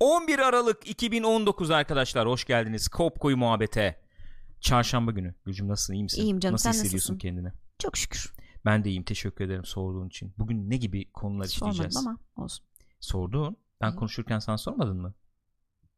[0.00, 4.00] 11 Aralık 2019 arkadaşlar hoş geldiniz Kopko'yu muhabbete.
[4.60, 5.34] Çarşamba günü.
[5.44, 6.22] Gülcüm nasılsın iyi misin?
[6.22, 7.18] İyiyim canım, Nasıl sen hissediyorsun nasılsın?
[7.18, 7.52] kendini?
[7.78, 8.32] Çok şükür.
[8.64, 10.34] Ben de iyiyim teşekkür ederim sorduğun için.
[10.38, 11.96] Bugün ne gibi konular Sormadım işleyeceğiz?
[12.06, 12.66] ama olsun.
[13.00, 13.56] Sordun.
[13.80, 13.96] Ben İyi.
[13.96, 15.14] konuşurken sana sormadın mı?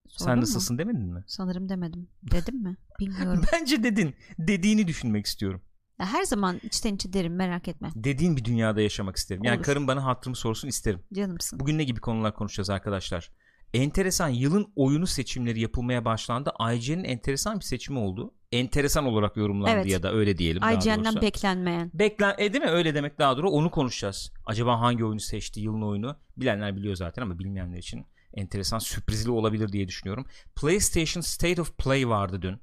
[0.09, 0.41] Sordun Sen mu?
[0.43, 1.25] nasılsın demedin mi?
[1.27, 2.09] Sanırım demedim.
[2.31, 2.77] Dedim mi?
[3.01, 3.43] Bilmiyorum.
[3.53, 4.15] Bence dedin.
[4.39, 5.63] Dediğini düşünmek istiyorum.
[5.99, 7.91] Ya her zaman içten içe derim merak etme.
[7.95, 9.45] Dediğin bir dünyada yaşamak isterim.
[9.45, 9.65] Yani Olur.
[9.65, 11.03] karım bana hatırımı sorsun isterim.
[11.15, 11.61] Canımsın.
[11.61, 13.31] Bugün ne gibi konular konuşacağız arkadaşlar?
[13.75, 16.53] Enteresan yılın oyunu seçimleri yapılmaya başlandı.
[16.75, 18.35] IGN'in enteresan bir seçimi oldu.
[18.53, 19.87] Enteresan olarak yorumlandı Evet.
[19.87, 21.91] ya da öyle diyelim IGN'den beklenmeyen.
[21.95, 22.71] Beklen e, değil mi?
[22.71, 23.51] Öyle demek daha doğru.
[23.51, 24.33] Onu konuşacağız.
[24.47, 26.17] Acaba hangi oyunu seçti yılın oyunu?
[26.37, 30.27] Bilenler biliyor zaten ama bilmeyenler için enteresan sürprizli olabilir diye düşünüyorum.
[30.61, 32.59] PlayStation State of Play vardı dün.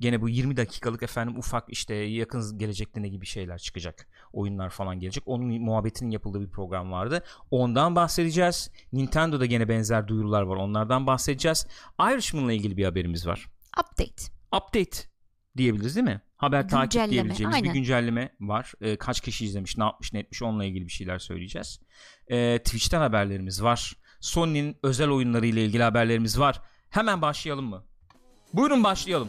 [0.00, 4.08] Gene bu 20 dakikalık efendim ufak işte yakın gelecekte ne gibi şeyler çıkacak.
[4.32, 5.22] Oyunlar falan gelecek.
[5.26, 7.24] Onun muhabbetinin yapıldığı bir program vardı.
[7.50, 8.70] Ondan bahsedeceğiz.
[8.92, 10.56] Nintendo'da gene benzer duyurular var.
[10.56, 11.66] Onlardan bahsedeceğiz.
[12.00, 13.46] Irishman'la ilgili bir haberimiz var
[13.80, 14.22] Update.
[14.56, 15.10] update
[15.56, 16.20] diyebiliriz değil mi?
[16.36, 17.74] Haber takip diyebileceğimiz bir aynen.
[17.74, 18.72] güncelleme var.
[18.80, 21.80] Ee, kaç kişi izlemiş, ne yapmış, ne etmiş onunla ilgili bir şeyler söyleyeceğiz.
[22.28, 23.96] Ee, Twitch'ten haberlerimiz var.
[24.20, 26.60] Sony'nin özel oyunları ile ilgili haberlerimiz var.
[26.90, 27.84] Hemen başlayalım mı?
[28.54, 29.28] Buyurun başlayalım.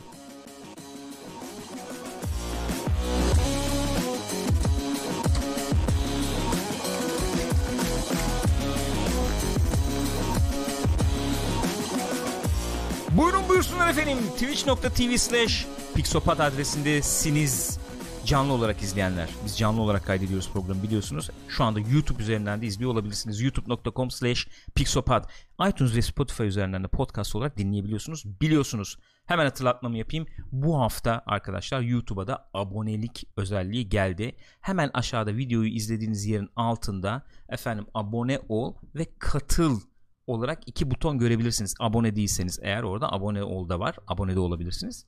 [13.62, 14.18] Buyursunlar efendim.
[14.18, 17.80] Twitch.tv slash Pixopat adresindesiniz.
[18.26, 19.30] Canlı olarak izleyenler.
[19.46, 21.30] Biz canlı olarak kaydediyoruz programı biliyorsunuz.
[21.48, 23.42] Şu anda YouTube üzerinden de izliyor olabilirsiniz.
[23.42, 25.30] youtube.com slash Pixopat.
[25.70, 28.42] iTunes ve Spotify üzerinden de podcast olarak dinleyebiliyorsunuz.
[28.42, 28.98] Biliyorsunuz.
[29.26, 30.26] Hemen hatırlatmamı yapayım.
[30.52, 34.36] Bu hafta arkadaşlar YouTube'a da abonelik özelliği geldi.
[34.62, 39.80] Hemen aşağıda videoyu izlediğiniz yerin altında efendim abone ol ve katıl
[40.28, 41.76] olarak iki buton görebilirsiniz.
[41.80, 43.96] Abone değilseniz eğer orada abone ol da var.
[44.08, 45.06] Abone de olabilirsiniz.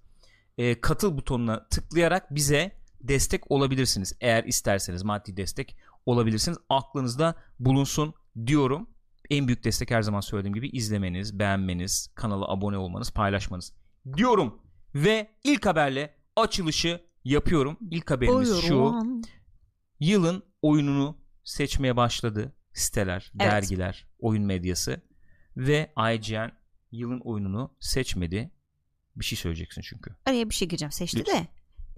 [0.57, 4.13] Ee, katıl butonuna tıklayarak bize destek olabilirsiniz.
[4.21, 6.57] Eğer isterseniz maddi destek olabilirsiniz.
[6.69, 8.13] Aklınızda bulunsun
[8.45, 8.89] diyorum.
[9.29, 13.73] En büyük destek her zaman söylediğim gibi izlemeniz, beğenmeniz, kanala abone olmanız, paylaşmanız
[14.17, 14.59] diyorum.
[14.95, 17.77] Ve ilk haberle açılışı yapıyorum.
[17.91, 19.23] İlk haberimiz şu Buyurun.
[19.99, 23.51] yılın oyununu seçmeye başladı siteler, Evet.
[23.51, 25.01] dergiler, oyun medyası
[25.57, 26.51] ve IGN
[26.91, 28.51] yılın oyununu seçmedi.
[29.15, 30.15] Bir şey söyleyeceksin çünkü.
[30.25, 31.43] Araya bir şey gireceğim seçti Lütfen.
[31.43, 31.47] de.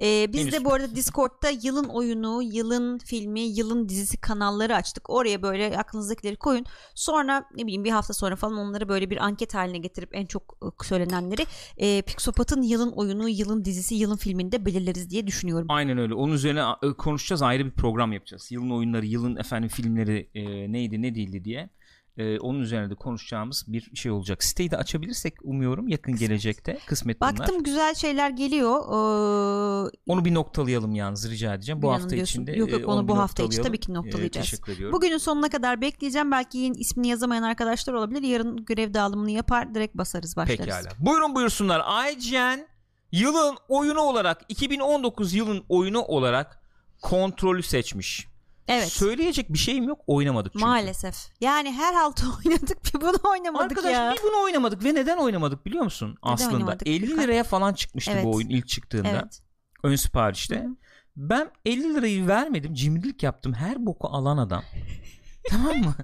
[0.02, 0.54] Ee, biz Henüz.
[0.54, 5.10] de bu arada Discord'da yılın oyunu, yılın filmi, yılın dizisi kanalları açtık.
[5.10, 6.66] Oraya böyle aklınızdakileri koyun.
[6.96, 10.58] Sonra ne bileyim bir hafta sonra falan onları böyle bir anket haline getirip en çok
[10.64, 11.46] e, söylenenleri
[11.78, 15.68] e, Pixopat'ın yılın oyunu, yılın dizisi, yılın filminde belirleriz diye düşünüyorum.
[15.70, 16.14] Aynen öyle.
[16.14, 17.42] Onun üzerine e, konuşacağız.
[17.42, 18.52] Ayrı bir program yapacağız.
[18.52, 21.70] Yılın oyunları, yılın efendim filmleri e, neydi, ne değildi diye.
[22.18, 24.44] E, onun üzerine de konuşacağımız bir şey olacak.
[24.44, 26.80] Siteyi de açabilirsek umuyorum yakın gelecekte.
[26.88, 27.38] Kısmet bunlar.
[27.40, 28.80] Baktım güzel şeyler geliyor.
[28.80, 31.82] Ee, Onu bir noktalayalım yalnız rica edeceğim.
[31.82, 32.42] Bu hafta diyorsun.
[32.42, 32.52] içinde.
[32.60, 34.48] Yok, yok, e, onu bir bu hafta içi tabii ki noktalayacağız.
[34.48, 34.96] E, teşekkür ediyorum.
[34.96, 36.32] Bugünün sonuna kadar bekleyeceğim.
[36.32, 38.22] Belki yayın ismini yazamayan arkadaşlar olabilir.
[38.22, 39.76] Yarın görev dağılımını yapar.
[39.76, 40.66] Direkt basarız başlarız.
[40.66, 40.90] Pekala.
[41.00, 42.12] Buyurun buyursunlar.
[42.12, 42.68] IGN
[43.12, 46.60] yılın oyunu olarak 2019 yılın oyunu olarak
[47.02, 48.28] kontrolü seçmiş.
[48.68, 48.88] Evet.
[48.88, 50.02] Söyleyecek bir şeyim yok.
[50.08, 50.66] Oynamadık çünkü.
[50.66, 51.16] Maalesef.
[51.42, 54.14] Yani her haltı oynadık bir bunu oynamadık Arkadaş ya.
[54.18, 56.18] bir bunu oynamadık ve neden oynamadık biliyor musun?
[56.22, 56.88] Aslında oynamadık?
[56.88, 58.26] 50 liraya falan çıkmıştı Evet.
[58.26, 59.10] bu oyun ilk çıktığında.
[59.10, 59.42] Evet.
[59.84, 60.56] Ön siparişte.
[60.56, 60.68] Hı.
[61.16, 62.74] Ben 50 lirayı vermedim.
[62.74, 63.54] Cimrilik yaptım.
[63.54, 64.64] Her boku alan adam.
[65.50, 65.96] tamam mı?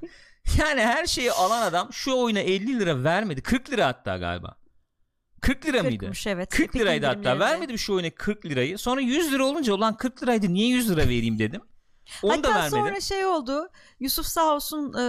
[0.59, 3.41] Yani her şeyi alan adam şu oyuna 50 lira vermedi.
[3.41, 4.55] 40 lira hatta galiba.
[5.41, 5.97] 40 lira mıydı?
[5.97, 6.49] Kırkmış, evet.
[6.49, 7.39] 40 Epic liraydı hatta.
[7.39, 8.77] Vermedim şu oyuna 40 lirayı.
[8.77, 11.61] Sonra 100 lira olunca ulan 40 liraydı niye 100 lira vereyim dedim.
[12.23, 12.69] Onu Hatta da vermedim.
[12.71, 13.69] sonra şey oldu.
[13.99, 15.03] Yusuf sağ olsun e,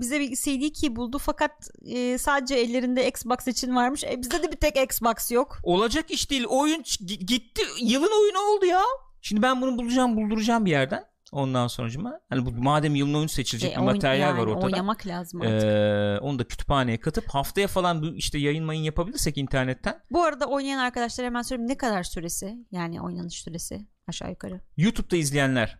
[0.00, 4.04] bize bir CD key buldu fakat e, sadece ellerinde Xbox için varmış.
[4.04, 5.58] E, bizde de bir tek Xbox yok.
[5.62, 6.44] Olacak iş değil.
[6.48, 7.62] Oyun gitti.
[7.82, 8.82] Yılın oyunu oldu ya.
[9.22, 11.04] Şimdi ben bunu bulacağım bulduracağım bir yerden.
[11.32, 14.66] Ondan sonucuma hani bu madem yılın oyunu seçilecek E, bir materyal var yani ortada.
[14.66, 15.62] Oynamak lazım artık.
[15.64, 20.46] Ee, onu da kütüphaneye katıp haftaya falan bu işte yayın mayın yapabilirsek internetten Bu arada
[20.46, 22.56] oynayan arkadaşlar hemen söyleyeyim ne kadar süresi?
[22.70, 24.60] Yani oynanış süresi aşağı yukarı.
[24.76, 25.78] YouTube'da izleyenler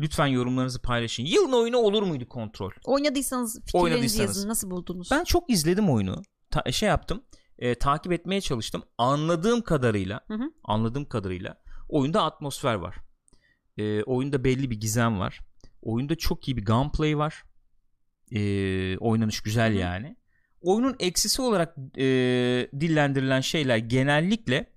[0.00, 1.24] lütfen yorumlarınızı paylaşın.
[1.24, 2.70] Yılın oyunu olur muydu kontrol?
[2.84, 4.28] Oynadıysanız fikirlerinizi Oynadıysanız.
[4.36, 4.48] yazın.
[4.48, 5.08] Nasıl buldunuz?
[5.10, 6.22] Ben çok izledim oyunu.
[6.50, 7.22] Ta- şey yaptım.
[7.58, 8.82] e, takip etmeye çalıştım.
[8.98, 10.50] Anladığım kadarıyla, Hı hı.
[10.64, 12.96] anladığım kadarıyla oyunda atmosfer var.
[13.76, 15.40] E, oyunda belli bir gizem var.
[15.82, 17.42] Oyunda çok iyi bir gunplay var.
[18.30, 18.40] E,
[18.98, 19.78] oynanış güzel Hı hı.
[19.80, 20.16] yani.
[20.60, 22.04] Oyunun eksisi olarak e,
[22.80, 24.72] dillendirilen şeyler genellikle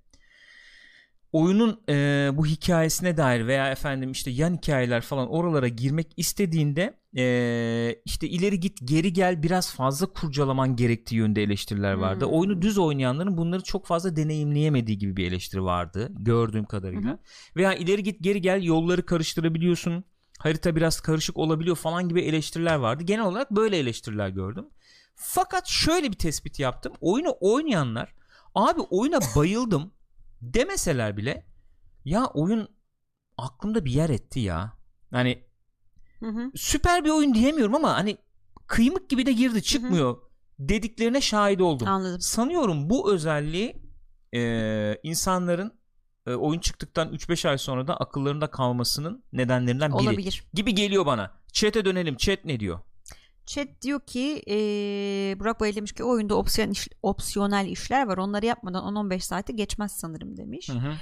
[1.32, 7.96] oyunun e, bu hikayesine dair veya efendim işte yan hikayeler falan oralara girmek istediğinde e,
[8.04, 12.24] işte ileri git geri gel biraz fazla kurcalaman gerektiği yönde eleştiriler vardı.
[12.24, 12.32] Hmm.
[12.32, 17.10] Oyunu düz oynayanların bunları çok fazla deneyimleyemediği gibi bir eleştiri vardı gördüğüm kadarıyla.
[17.10, 17.18] Hı.
[17.56, 20.04] Veya ileri git geri gel yolları karıştırabiliyorsun.
[20.38, 23.02] Harita biraz karışık olabiliyor falan gibi eleştiriler vardı.
[23.02, 24.64] Genel olarak böyle eleştiriler gördüm.
[25.14, 26.92] Fakat şöyle bir tespit yaptım.
[27.00, 28.14] Oyunu oynayanlar
[28.54, 29.92] abi oyuna bayıldım
[30.42, 31.46] demeseler bile
[32.04, 32.68] ya oyun
[33.38, 34.72] aklımda bir yer etti ya.
[35.10, 35.44] Hani
[36.20, 36.50] Hı hı.
[36.54, 38.16] süper bir oyun diyemiyorum ama hani
[38.66, 40.16] kıymık gibi de girdi çıkmıyor
[40.58, 41.88] dediklerine şahit oldum.
[41.88, 42.20] Anladım.
[42.20, 43.82] Sanıyorum bu özelliği
[44.34, 45.72] e, insanların
[46.26, 50.44] e, oyun çıktıktan 3-5 ay sonra da akıllarında kalmasının nedenlerinden biri Olabilir.
[50.54, 51.30] gibi geliyor bana.
[51.52, 52.16] Chat'e dönelim.
[52.16, 52.80] Chat ne diyor?
[53.54, 58.18] Chat diyor ki eee Burak Bayıl demiş ki oyunda opsiyon iş- opsiyonel işler var.
[58.18, 60.68] Onları yapmadan 10-15 saati geçmez sanırım demiş.
[60.68, 60.92] Hı hı.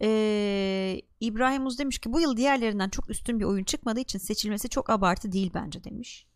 [0.00, 4.68] Eee İbrahim Uz demiş ki bu yıl diğerlerinden çok üstün bir oyun çıkmadığı için seçilmesi
[4.68, 6.26] çok abartı değil bence demiş.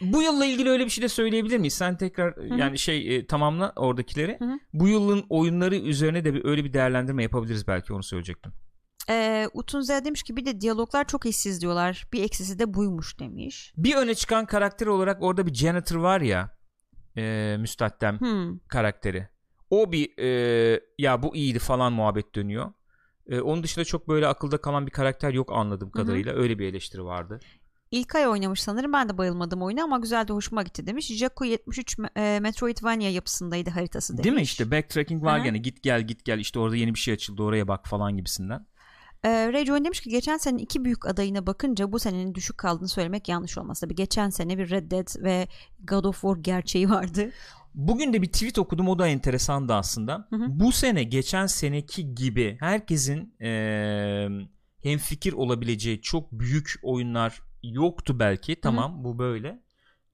[0.00, 1.74] Bu yılla ilgili öyle bir şey de söyleyebilir miyiz?
[1.74, 2.54] Sen tekrar hı.
[2.56, 4.36] yani şey e, tamamla oradakileri.
[4.38, 4.58] Hı hı.
[4.72, 8.52] Bu yılın oyunları üzerine de bir öyle bir değerlendirme yapabiliriz belki onu söyleyecektim.
[9.10, 12.06] Eee Utun Z demiş ki bir de diyaloglar çok işsiz diyorlar.
[12.12, 13.72] Bir eksisi de buymuş demiş.
[13.76, 16.56] Bir öne çıkan karakter olarak orada bir janitor var ya
[17.16, 18.58] e, müstahdem Hmm.
[18.58, 19.28] karakteri.
[19.70, 22.72] O bir e, ya bu iyiydi falan muhabbet dönüyor.
[23.26, 26.32] E, onun dışında çok böyle akılda kalan bir karakter yok anladığım kadarıyla.
[26.34, 27.40] Öyle bir eleştiri vardı.
[27.90, 28.92] İlkay oynamış sanırım.
[28.92, 31.06] Ben de bayılmadım oyuna ama güzel de hoşuma gitti demiş.
[31.18, 34.24] Jaco 73 me- e, Metroidvania yapısındaydı haritası demiş.
[34.24, 35.44] Değil mi işte backtracking var Hı hı.
[35.44, 38.66] gene git gel git gel işte orada yeni bir şey açıldı oraya bak falan gibisinden.
[39.24, 42.88] Ee, Ray Join demiş ki geçen senenin iki büyük adayına bakınca bu senenin düşük kaldığını
[42.88, 43.80] söylemek yanlış olmaz.
[43.80, 45.48] Tabii geçen sene bir Red Dead ve
[45.84, 47.30] God of War gerçeği vardı.
[47.74, 50.26] Bugün de bir tweet okudum o da enteresandı aslında.
[50.30, 50.44] Hı hı.
[50.48, 54.30] Bu sene geçen seneki gibi herkesin eee
[54.82, 58.60] hemfikir olabileceği çok büyük oyunlar yoktu belki.
[58.60, 59.62] Tamam bu böyle.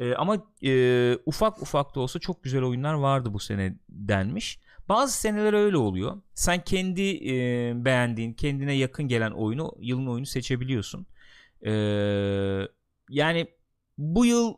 [0.01, 4.61] Eee, ama eee, ufak ufak da olsa çok güzel oyunlar vardı bu sene denmiş.
[4.89, 6.23] Bazı seneler öyle oluyor.
[6.35, 11.07] Sen kendi eee, beğendiğin, kendine yakın gelen oyunu, yılın oyunu seçebiliyorsun.
[11.63, 12.69] Eee,
[13.11, 13.47] yani
[13.99, 14.55] bu yıl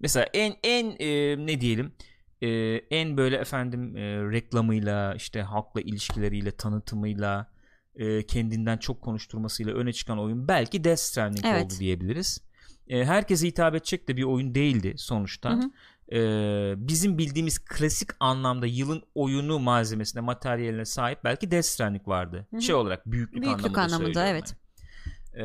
[0.00, 1.92] mesela en en e, ne diyelim
[2.42, 2.48] e,
[2.90, 4.00] en böyle efendim e,
[4.32, 7.52] reklamıyla işte halkla ilişkileriyle tanıtımıyla
[7.94, 11.64] e, kendinden çok konuşturmasıyla öne çıkan oyun belki Death Stranding Evet.
[11.64, 12.40] oldu diyebiliriz.
[12.88, 15.50] E, herkese hitap edecek de bir oyun değildi sonuçta.
[15.50, 15.70] Hı hı.
[16.12, 16.18] E,
[16.76, 22.46] bizim bildiğimiz klasik anlamda yılın oyunu malzemesine, materyaline sahip belki Death Stranding vardı.
[22.50, 22.62] Hı hı.
[22.62, 24.54] Şey olarak büyüklük, Büyüklük anlamında, anlamında, evet.
[25.34, 25.44] E,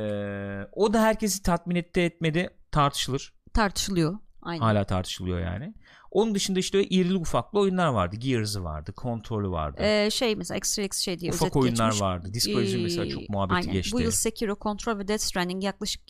[0.71, 3.33] o da herkesi tatmin etti etmedi tartışılır.
[3.53, 4.17] Tartışılıyor.
[4.41, 4.61] Aynen.
[4.61, 5.73] Hala tartışılıyor yani.
[6.11, 8.15] Onun dışında işte irili ufaklı oyunlar vardı.
[8.15, 9.81] Gears'ı vardı, Control'ü vardı.
[9.83, 12.01] Ee, şey mesela Extra X şey diye Ufak özet oyunlar geçmiş.
[12.01, 12.33] vardı.
[12.33, 13.71] Disco Elysium mesela Ee, çok muhabbeti aynen.
[13.71, 13.91] geçti.
[13.91, 16.01] Bu yıl Sekiro, Control ve Death Stranding yaklaşık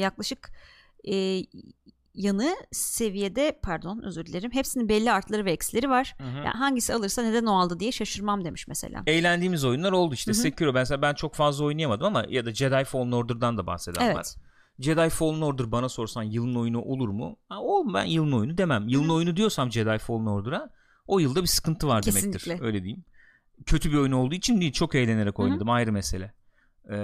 [0.00, 0.50] yaklaşık
[1.08, 1.14] e,
[2.16, 4.50] yanı seviyede pardon özür dilerim.
[4.52, 6.14] Hepsinin belli artıları ve eksileri var.
[6.18, 6.36] Hı hı.
[6.36, 9.02] Yani hangisi alırsa neden o aldı diye şaşırmam demiş mesela.
[9.06, 10.32] Eğlendiğimiz oyunlar oldu işte.
[10.32, 10.40] Hı hı.
[10.40, 14.12] Sekiro mesela ben çok fazla oynayamadım ama ya da Jedi Fallen Order'dan da bahseden var.
[14.14, 14.36] Evet.
[14.78, 17.36] Jedi Fallen Order bana sorsan yılın oyunu olur mu?
[17.48, 18.88] Ha, o ben yılın oyunu demem.
[18.88, 20.70] Yılın oyunu diyorsam Jedi Fallen Order'a
[21.06, 22.32] o yılda bir sıkıntı var demektir.
[22.32, 22.66] Kesinlikle.
[22.66, 23.04] Öyle diyeyim.
[23.66, 24.72] Kötü bir oyun olduğu için değil.
[24.72, 25.46] Çok eğlenerek Hı hı.
[25.46, 25.70] oynadım.
[25.70, 26.32] Ayrı mesele.
[26.90, 26.96] Ee,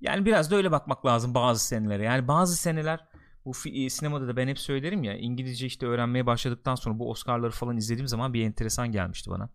[0.00, 2.04] yani biraz da öyle bakmak lazım bazı senelere.
[2.04, 3.06] Yani bazı seneler
[3.46, 7.10] bu fi- e, sinemada da ben hep söylerim ya İngilizce işte öğrenmeye başladıktan sonra bu
[7.10, 9.50] Oscar'ları falan izlediğim zaman bir enteresan gelmişti bana.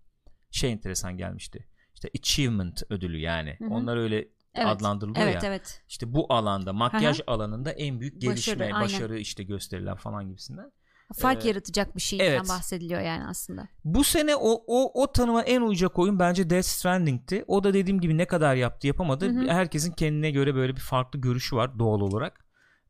[0.52, 1.68] Şey enteresan gelmişti.
[1.94, 3.56] İşte achievement ödülü yani.
[3.60, 3.70] Hı hı.
[3.70, 4.16] Onlar öyle
[4.56, 4.68] Evet.
[4.68, 5.50] adlandırılıyor Evet ya.
[5.50, 5.84] evet.
[5.90, 9.22] İşte bu alanda makyaj alanında en büyük gelişme, Başarı, başarı, aynen.
[9.22, 10.72] işte gösterilen falan gibisinden.
[11.14, 12.50] Fark Ee, yaratacak bir şeyden evet.
[12.50, 13.68] bahsediliyor yani aslında.
[13.84, 17.44] Bu sene o, o, o tanıma en uyacak oyun bence Death Stranding'ti.
[17.48, 19.26] O da dediğim gibi ne kadar yaptı yapamadı.
[19.30, 19.48] Hı hı.
[19.50, 22.46] Herkesin kendine göre böyle bir farklı görüşü var doğal olarak.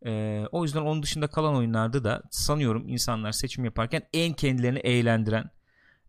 [0.05, 5.50] Ee, o yüzden onun dışında kalan oyunlarda da sanıyorum insanlar seçim yaparken en kendilerini eğlendiren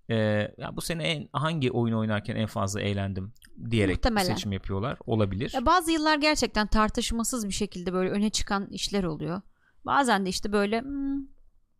[0.08, 0.14] e,
[0.58, 3.32] ya bu sene en hangi oyun oynarken en fazla eğlendim
[3.70, 4.34] diyerek Muhtemelen.
[4.34, 4.98] seçim yapıyorlar.
[5.06, 5.50] Olabilir.
[5.54, 9.40] Ya bazı yıllar gerçekten tartışmasız bir şekilde böyle öne çıkan işler oluyor.
[9.86, 11.14] Bazen de işte böyle hmm,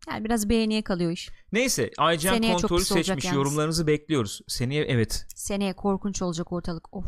[0.09, 1.29] yani biraz beğeniye kalıyor iş.
[1.51, 3.25] Neyse IGN Seneye kontrolü seçmiş.
[3.25, 4.41] Yorumlarınızı bekliyoruz.
[4.47, 5.25] Seneye evet.
[5.35, 6.93] Seneye korkunç olacak ortalık.
[6.93, 7.05] Of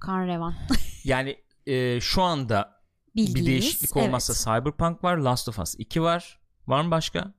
[0.00, 0.54] kan revan.
[1.04, 2.77] Yani e, şu anda
[3.16, 3.34] Bildiğiniz.
[3.34, 4.44] bir değişiklik olmazsa evet.
[4.44, 6.40] Cyberpunk var, Last of Us 2 var.
[6.66, 7.34] Var mı başka?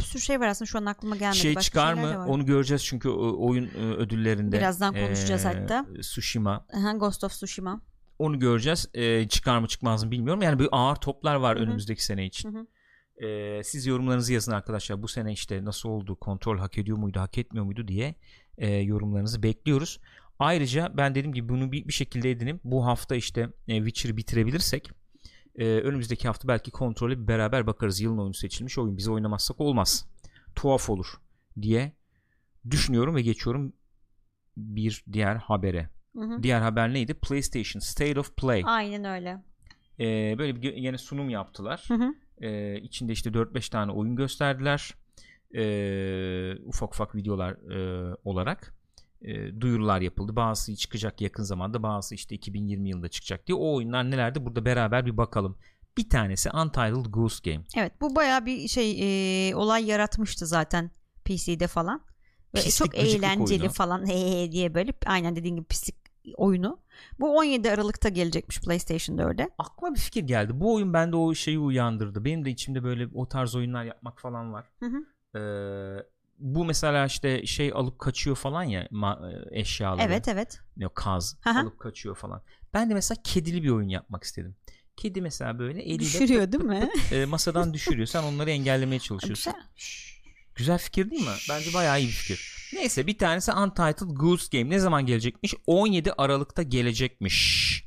[0.00, 1.38] Bir sürü şey var aslında şu an aklıma gelmedi.
[1.38, 2.26] şey Başka çıkar mı?
[2.28, 4.56] Onu göreceğiz çünkü oyun e, ödüllerinde.
[4.56, 5.86] Birazdan konuşacağız hatta.
[6.00, 6.66] Tsushima.
[6.72, 7.80] Aha, Ghost of Tsushima.
[8.18, 8.88] Onu göreceğiz.
[8.94, 10.42] E, çıkar mı çıkmaz mı bilmiyorum.
[10.42, 11.64] Yani bir ağır toplar var Hı hı.
[11.64, 12.68] önümüzdeki sene için.
[13.22, 15.02] Ee, siz yorumlarınızı yazın arkadaşlar.
[15.02, 16.16] Bu sene işte nasıl oldu?
[16.16, 17.20] Kontrol hak ediyor muydu?
[17.20, 18.14] Hak etmiyor muydu diye
[18.58, 20.00] e, yorumlarınızı bekliyoruz.
[20.38, 24.90] Ayrıca ben dediğim gibi bunu bir, bir şekilde edinip bu hafta işte e, Witcher'ı bitirebilirsek
[25.58, 28.00] e, önümüzdeki hafta belki kontrole bir beraber bakarız.
[28.00, 28.96] Yılın oyunu seçilmiş oyun.
[28.96, 30.08] Biz oynamazsak olmaz.
[30.54, 31.20] Tuhaf olur
[31.62, 31.92] diye
[32.70, 33.72] düşünüyorum ve geçiyorum
[34.56, 35.90] bir diğer habere.
[36.16, 36.42] Hı hı.
[36.42, 37.14] Diğer haber neydi?
[37.14, 38.62] PlayStation State of Play.
[38.66, 39.42] Aynen öyle.
[40.00, 41.84] Ee, böyle bir yine sunum yaptılar.
[41.88, 42.14] Hı hı.
[42.40, 44.94] Ee, içinde işte 4-5 tane oyun gösterdiler.
[45.54, 48.75] Ee, ufak ufak videolar e, olarak
[49.22, 50.36] e, duyurular yapıldı.
[50.36, 53.56] Bazısı çıkacak yakın zamanda, bazısı işte 2020 yılında çıkacak diye.
[53.56, 54.44] O oyunlar nelerdi?
[54.44, 55.58] Burada beraber bir bakalım.
[55.98, 57.64] Bir tanesi Untitled Goose Game.
[57.76, 58.98] Evet bu baya bir şey
[59.50, 60.90] e, olay yaratmıştı zaten
[61.24, 62.00] PC'de falan.
[62.54, 63.72] Ve Pislik, çok eğlenceli oyunu.
[63.72, 65.96] falan he he diye böyle aynen dediğin gibi pislik
[66.36, 66.80] oyunu.
[67.20, 69.50] Bu 17 Aralık'ta gelecekmiş PlayStation 4'e.
[69.58, 70.60] Aklıma bir fikir geldi.
[70.60, 72.24] Bu oyun bende o şeyi uyandırdı.
[72.24, 74.64] Benim de içimde böyle o tarz oyunlar yapmak falan var.
[74.80, 75.04] Hı hı.
[75.38, 76.06] Ee,
[76.38, 80.02] bu mesela işte şey alıp kaçıyor falan ya e, eşyaları.
[80.02, 80.60] Evet evet.
[80.84, 81.50] O, kaz hı.
[81.50, 82.42] alıp kaçıyor falan.
[82.74, 84.56] Ben de mesela kedili bir oyun yapmak istedim.
[84.96, 86.90] Kedi mesela böyle eliyle Düşürüyor değil mi?
[87.12, 88.06] e, masadan düşürüyor.
[88.06, 89.52] Sen onları engellemeye çalışıyorsun.
[89.52, 89.66] Güzel.
[90.54, 91.34] Güzel fikir değil mi?
[91.48, 92.56] Bence bayağı iyi bir fikir.
[92.74, 94.70] Neyse bir tanesi Untitled Goose Game.
[94.70, 95.54] Ne zaman gelecekmiş?
[95.66, 97.84] 17 Aralık'ta gelecekmiş.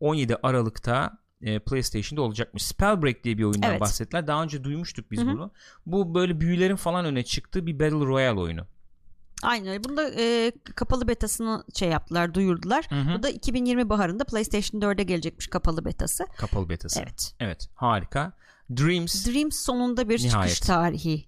[0.00, 2.62] 17 Aralık'ta e, PlayStation'da olacakmış.
[2.62, 3.80] Spellbreak diye bir oyundan Evet.
[3.80, 4.26] bahsettiler.
[4.26, 5.26] Daha önce duymuştuk biz Hı hı.
[5.32, 5.50] bunu.
[5.86, 8.66] Bu böyle büyülerin falan öne çıktığı bir Battle Royale oyunu.
[9.42, 9.84] Aynen öyle.
[9.84, 12.86] Bunda e, kapalı betasını şey yaptılar, duyurdular.
[12.88, 13.18] Hı hı.
[13.18, 16.26] Bu da 2020 baharında PlayStation 4'e gelecekmiş kapalı betası.
[16.36, 17.00] Kapalı betası.
[17.00, 17.34] Evet.
[17.40, 18.32] Evet, harika.
[18.70, 20.54] Dreams Dreams sonunda bir Nihayet.
[20.54, 21.27] çıkış tarihi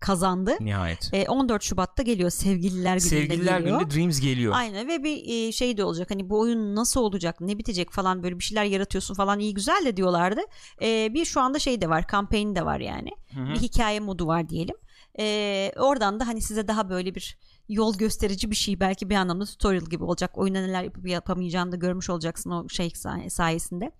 [0.00, 0.56] kazandı.
[0.60, 1.10] nihayet.
[1.12, 3.78] E, 14 Şubat'ta geliyor Sevgililer Günü'nde Sevgililer geliyor.
[3.80, 4.52] Günü'nde Dreams geliyor.
[4.56, 8.22] Aynen ve bir e, şey de olacak hani bu oyun nasıl olacak ne bitecek falan
[8.22, 10.40] böyle bir şeyler yaratıyorsun falan iyi güzel de diyorlardı.
[10.82, 13.48] E, bir şu anda şey de var kampanya de var yani Hı hı.
[13.54, 14.76] bir hikaye modu var diyelim.
[15.18, 17.38] E, oradan da hani size daha böyle bir
[17.68, 20.38] yol gösterici bir şey belki bir anlamda tutorial gibi olacak.
[20.38, 23.92] Oyunda neler yapıp yapamayacağını da görmüş olacaksın o şey say- sayesinde.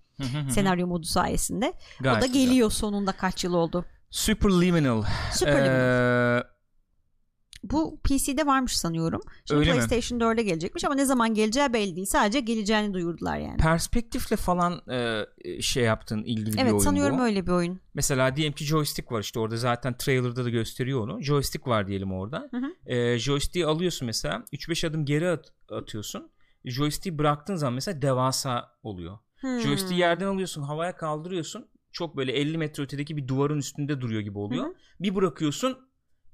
[0.49, 1.73] Senaryo modu sayesinde.
[1.99, 2.45] Gayet o da güzel.
[2.45, 3.85] geliyor sonunda kaç yıl oldu.
[4.11, 5.03] Superliminal.
[5.33, 6.37] Superliminal.
[6.39, 6.43] Ee,
[7.63, 9.21] Bu PC'de varmış sanıyorum.
[9.45, 9.77] Şimdi Öyle mi?
[9.77, 12.05] PlayStation 4'e gelecekmiş ama ne zaman geleceği belli değil.
[12.07, 13.57] Sadece geleceğini duyurdular yani.
[13.57, 15.25] perspektifle falan e,
[15.61, 17.23] şey yaptığın ilgili bir oyun Evet sanıyorum bu.
[17.23, 17.79] öyle bir oyun.
[17.93, 21.21] Mesela diyelim ki joystick var işte orada zaten trailer'da da gösteriyor onu.
[21.23, 22.47] Joystick var diyelim orada.
[22.51, 22.91] Hı hı.
[22.93, 26.31] E, joystick'i alıyorsun mesela 3-5 adım geri at- atıyorsun.
[26.65, 29.17] Joystick'i bıraktığın zaman mesela devasa oluyor.
[29.39, 29.59] Hmm.
[29.59, 31.67] Joystick'i yerden alıyorsun havaya kaldırıyorsun.
[31.91, 34.63] Çok böyle 50 metre ötedeki bir duvarın üstünde duruyor gibi oluyor.
[34.65, 34.73] Hı hı.
[34.99, 35.77] Bir bırakıyorsun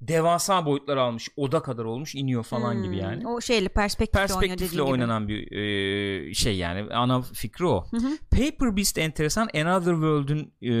[0.00, 1.28] devasa boyutlar almış.
[1.36, 2.82] Oda kadar olmuş iniyor falan Hmm.
[2.82, 3.28] gibi yani.
[3.28, 4.92] O şeyle perspektifle, oynuyor Perspektifle dediğin gibi.
[4.92, 7.84] oynanan bir e, şey yani ana fikri o.
[7.90, 8.08] Hı hı.
[8.30, 10.74] Paper Beast enteresan Another World'ün e,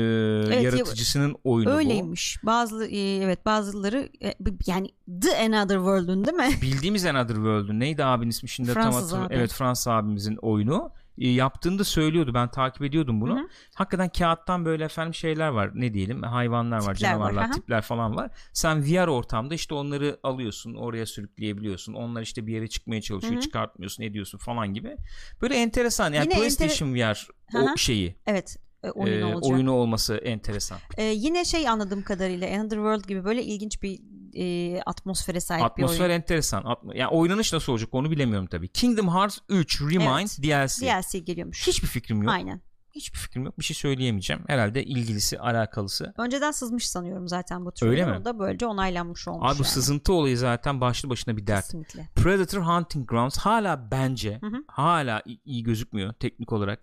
[0.62, 1.74] yaratıcısının oyunu bu.
[1.74, 2.38] Öyleymiş.
[2.44, 4.34] Bazı e, evet bazıları e,
[4.66, 4.88] yani
[5.22, 6.48] The Another World'un değil mi?
[6.62, 9.34] Bildiğimiz Another World'ün neydi abinin ismi şimdi tam Fransız hatırlamıyorum.
[9.36, 9.40] abi.
[9.40, 10.90] Evet Fransız abimizin oyunu.
[11.18, 12.34] E, yaptığını da söylüyordu.
[12.34, 13.36] Ben takip ediyordum bunu.
[13.36, 13.48] Hı hı.
[13.74, 15.70] Hakikaten kağıttan böyle efendim şeyler var.
[15.74, 16.22] Ne diyelim?
[16.22, 17.52] Hayvanlar var, Tipler var, canavarlar, hı.
[17.52, 18.30] tipler falan var.
[18.52, 21.94] Sen VR ortamda işte onları alıyorsun, oraya sürükleyebiliyorsun.
[21.94, 23.42] Onlar işte bir yere çıkmaya çalışıyor, Hı hı.
[23.42, 24.96] çıkartmıyorsun, ediyorsun falan gibi.
[25.42, 26.12] Böyle enteresan.
[26.12, 28.56] Yani Yine PlayStation VR Hı o şeyi, Evet.
[28.84, 29.52] e, oyun e, olacak.
[29.52, 30.78] oyunu olması enteresan.
[30.96, 34.00] E, yine şey anladığım kadarıyla Another World gibi böyle ilginç bir
[34.36, 36.10] e, atmosfere sahip Atmosfer bir oyun.
[36.14, 36.62] enteresan.
[36.62, 38.68] Atmo- yani oynanış nasıl olacak onu bilemiyorum tabii.
[38.68, 40.86] Kingdom Hearts 3 Remind DLC.
[40.86, 41.66] DLC geliyormuş.
[41.66, 42.32] Hiçbir fikrim yok.
[42.32, 42.60] Aynen.
[42.94, 43.58] Hiçbir fikrim yok.
[43.58, 44.42] Bir şey söyleyemeyeceğim.
[44.46, 46.14] Herhalde ilgilisi, alakalısı.
[46.18, 47.92] Önceden sızmış sanıyorum zaten bu trailer.
[47.92, 48.18] Öyle mi?
[48.20, 49.72] O da böylece onaylanmış olmuş Abi bu yani.
[49.72, 51.64] sızıntı olayı zaten başlı başına bir dert.
[51.64, 52.08] Kesinlikle.
[52.16, 54.64] Predator Hunting Grounds hala bence Hı hı.
[54.68, 56.80] hala iyi gözükmüyor teknik olarak.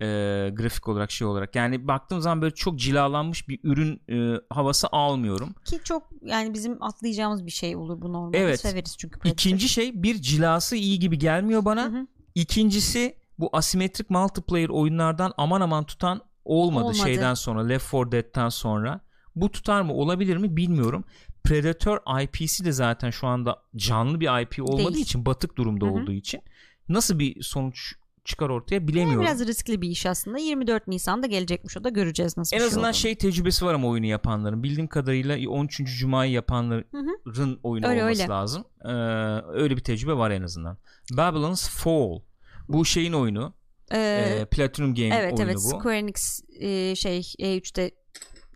[0.00, 0.06] E,
[0.54, 1.56] grafik olarak şey olarak.
[1.56, 5.54] Yani baktığım zaman böyle çok cilalanmış bir ürün e, havası almıyorum.
[5.64, 8.38] Ki çok yani bizim atlayacağımız bir şey olur bu normalde.
[8.38, 8.60] Evet.
[8.60, 9.18] Severiz çünkü.
[9.18, 9.32] Predator.
[9.32, 11.84] İkinci şey bir cilası iyi gibi gelmiyor bana.
[11.84, 12.06] Hı hı.
[12.34, 16.98] İkincisi bu asimetrik multiplayer oyunlardan aman aman tutan olmadı, Olmadı.
[16.98, 19.00] şeyden sonra Left 4 Dead'ten sonra.
[19.36, 21.04] Bu tutar mı olabilir mi bilmiyorum.
[21.44, 25.04] Predator IP'si de zaten şu anda canlı bir IP olmadığı Değil.
[25.04, 25.92] için batık durumda Hı hı.
[25.92, 26.40] olduğu için
[26.88, 27.94] nasıl bir sonuç
[28.28, 29.22] çıkar ortaya Yani bilemiyorum.
[29.22, 30.38] biraz riskli bir iş aslında.
[30.38, 33.88] 24 Nisan'da gelecekmiş o da göreceğiz nasıl en bir azından şey, şey tecrübesi var ama
[33.88, 34.62] oyunu yapanların.
[34.62, 35.98] Bildiğim kadarıyla 13.
[35.98, 38.32] Cuma'yı yapanların Hı oyunu Öyle, olması öyle.
[38.32, 38.64] lazım.
[38.84, 38.88] Ee,
[39.62, 40.78] öyle bir tecrübe var en azından.
[41.12, 42.20] Babylon's Fall.
[42.68, 43.54] Bu şeyin oyunu.
[43.92, 45.60] Ee, Ee, Platinum Game evet oyunu evet bu.
[45.60, 47.90] Square Enix e, şey E3'te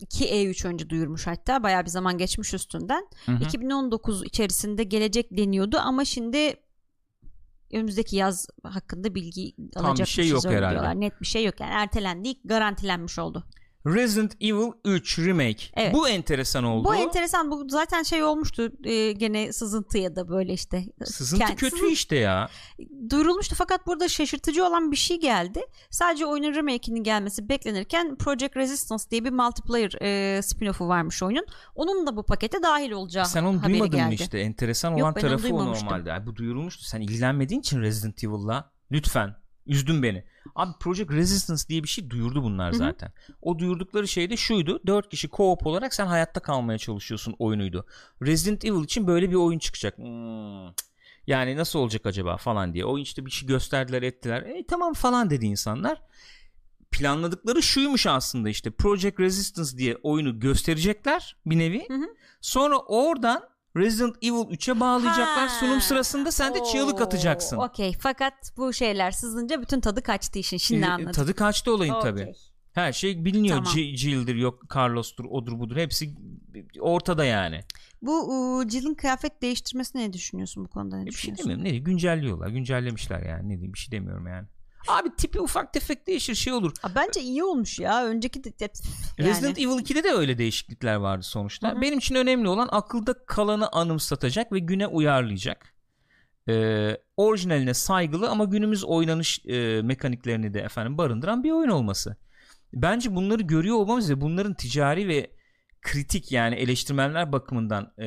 [0.01, 3.07] 2 E3 önce duyurmuş hatta bayağı bir zaman geçmiş üstünden.
[3.27, 3.45] Hı hı.
[3.45, 6.55] 2019 içerisinde gelecek deniyordu ama şimdi
[7.73, 10.71] önümüzdeki yaz hakkında bilgi Tam bir şey yok herhalde.
[10.75, 11.01] diyorlar.
[11.01, 13.45] Net bir şey yok yani ertelendi garantilenmiş oldu.
[13.87, 15.65] Resident Evil 3 Remake.
[15.75, 15.95] Evet.
[15.95, 16.89] Bu enteresan oldu.
[16.89, 17.51] Bu enteresan.
[17.51, 18.73] Bu zaten şey olmuştu.
[18.85, 20.85] e, gene sızıntı ya da böyle işte.
[21.05, 22.49] Sızıntı Kend- kötü sızın- işte ya.
[23.11, 25.61] duyurulmuştu fakat burada şaşırtıcı olan bir şey geldi.
[25.91, 31.47] Sadece oyunun remake'inin gelmesi beklenirken Project Resistance diye bir multiplayer e, spin-off'u varmış oyunun.
[31.75, 34.07] Onun da bu pakete dahil olacağı Sen onu duymadın geldi.
[34.07, 34.39] mı işte?
[34.39, 36.13] Enteresan Yok, olan tarafı o normalde.
[36.13, 36.85] Ay, bu duyurulmuştu.
[36.85, 40.25] Sen ilgilenmediğin için Resident Evil'la lütfen üzdün beni.
[40.55, 42.79] Abi Project Resistance diye bir şey duyurdu bunlar Hı hı.
[42.79, 43.13] zaten.
[43.43, 44.81] O duyurdukları şey de şuydu.
[44.87, 47.87] 4 kişi co-op olarak sen hayatta kalmaya çalışıyorsun oyunuydu.
[48.23, 49.99] Resident Evil için böyle bir oyun çıkacak.
[49.99, 50.67] Hmm.
[51.27, 52.85] Yani nasıl olacak acaba falan diye.
[52.85, 54.43] O işte bir şey gösterdiler ettiler.
[54.43, 56.03] E tamam falan dedi insanlar.
[56.91, 61.89] Planladıkları şuymuş aslında işte Project Resistance diye oyunu gösterecekler bir nevi.
[61.89, 62.15] Hı hı.
[62.41, 65.49] Sonra oradan Resident Evil 3'e bağlayacaklar.
[65.49, 65.61] Ha.
[65.61, 67.57] Sunum sırasında sen de çığlık atacaksın.
[67.57, 70.57] Okey fakat bu şeyler sızınca bütün tadı kaçtı işin.
[70.57, 71.13] Şimdi E, anladım.
[71.13, 72.11] Tadı kaçtı olayın Okey.
[72.11, 72.33] tabi.
[72.73, 73.57] Her şey biliniyor.
[73.57, 73.73] Tamam.
[73.75, 76.15] G- Jill'dir yok Carlos'tur odur budur hepsi
[76.81, 77.61] ortada yani.
[78.03, 80.97] Bu ıı, Jill'in kıyafet değiştirmesine ne düşünüyorsun bu konuda?
[80.97, 81.45] Ne E, bir şey düşünüyorsun?
[81.45, 81.65] demiyorum.
[81.65, 82.49] Ne diyeyim, güncelliyorlar.
[82.49, 83.45] Güncellemişler yani.
[83.49, 84.49] Ne diyeyim bir şey demiyorum yani.
[84.89, 86.73] Abi tipi ufak tefek değişir şey olur.
[86.83, 88.05] Aa, bence iyi olmuş ya.
[88.07, 88.69] Önceki de, de-
[89.19, 89.31] yani.
[89.31, 91.73] Resident Evil 2'de de öyle değişiklikler vardı sonuçta.
[91.73, 91.81] Hı hı.
[91.81, 95.73] Benim için önemli olan akılda kalanı anımsatacak ve güne uyarlayacak.
[96.49, 102.17] Ee, orijinaline saygılı ama günümüz oynanış e, mekaniklerini de efendim barındıran bir oyun olması.
[102.75, 105.31] Bence bunları görüyor olmamız ve bunların ticari ve
[105.83, 108.05] kritik yani eleştirmenler bakımından e,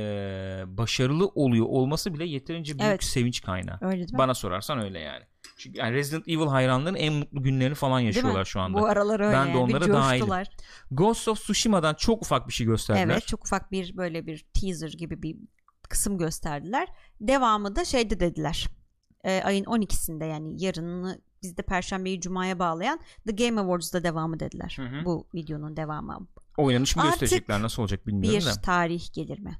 [0.68, 3.04] başarılı oluyor olması bile yeterince büyük Evet.
[3.04, 3.78] sevinç kaynağı.
[3.82, 4.18] Öyle değil mi?
[4.18, 5.24] Bana sorarsan öyle yani.
[5.58, 8.80] Çünkü yani Resident Evil hayranların en mutlu günlerini falan yaşıyorlar şu anda.
[8.80, 9.34] Bu aralar öyle.
[9.34, 10.28] Ben de onlara dahilim.
[10.92, 13.14] Ghost of Tsushima'dan çok ufak bir şey gösterdiler.
[13.14, 15.38] Evet çok ufak bir böyle bir teaser gibi bir
[15.90, 16.88] kısım gösterdiler.
[17.22, 18.68] Devamı da şeyde dediler.
[19.24, 24.78] Ee, ayın 12'sinde yani yarını bizde Perşembeyi Cuma'ya bağlayan The Game Awards'da devamı dediler.
[24.80, 25.06] Hı hı.
[25.06, 26.28] Bu videonun devamı.
[26.58, 28.62] Oynanış mı Artık gösterecekler nasıl olacak bilmiyorum Bir da.
[28.62, 29.60] tarih gelir mi?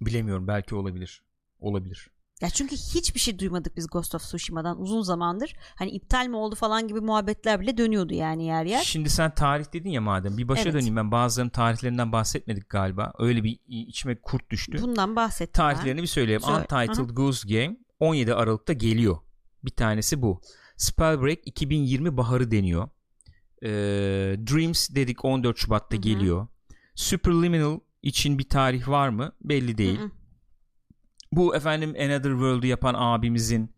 [0.00, 1.22] Bilemiyorum belki olabilir.
[1.60, 2.10] Olabilir.
[2.40, 5.56] Ya çünkü hiçbir şey duymadık biz Ghost of Tsushima'dan uzun zamandır.
[5.76, 8.82] Hani iptal mi oldu falan gibi muhabbetler bile dönüyordu yani yer yer.
[8.82, 10.74] Şimdi sen tarih dedin ya madem bir başa Evet.
[10.74, 13.12] döneyim ben bazılarının tarihlerinden bahsetmedik galiba.
[13.18, 14.78] Öyle bir içime kurt düştü.
[14.82, 15.74] Bundan bahsettim ben.
[15.74, 16.40] Tarihlerini bir söyleyeyim.
[16.40, 16.58] Söyle.
[16.58, 19.16] Untitled Goose Game 17 Aralık'ta geliyor.
[19.64, 20.40] Bir tanesi bu.
[20.76, 22.88] Spellbreak 2020 baharı deniyor.
[23.62, 23.68] Ee,
[24.50, 26.02] Dreams dedik 14 Şubat'ta Hı hı.
[26.02, 26.46] geliyor.
[26.94, 29.32] Superliminal için bir tarih var mı?
[29.40, 29.98] Belli değil.
[29.98, 30.10] Hı hı.
[31.32, 33.74] Bu efendim Another World'u yapan abimizin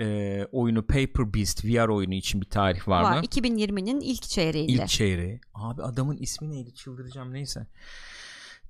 [0.00, 3.18] e, oyunu Paper Beast VR oyunu için bir tarih var, Var.
[3.18, 3.24] mı?
[3.24, 4.72] 2020'nin ilk çeyreğinde.
[4.72, 5.40] İlk çeyreği.
[5.54, 6.74] Abi adamın ismi neydi?
[6.74, 7.66] Çıldıracağım neyse.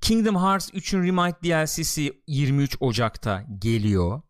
[0.00, 4.22] Kingdom Hearts 3'ün Remake DLC'si 23 Ocak'ta geliyor.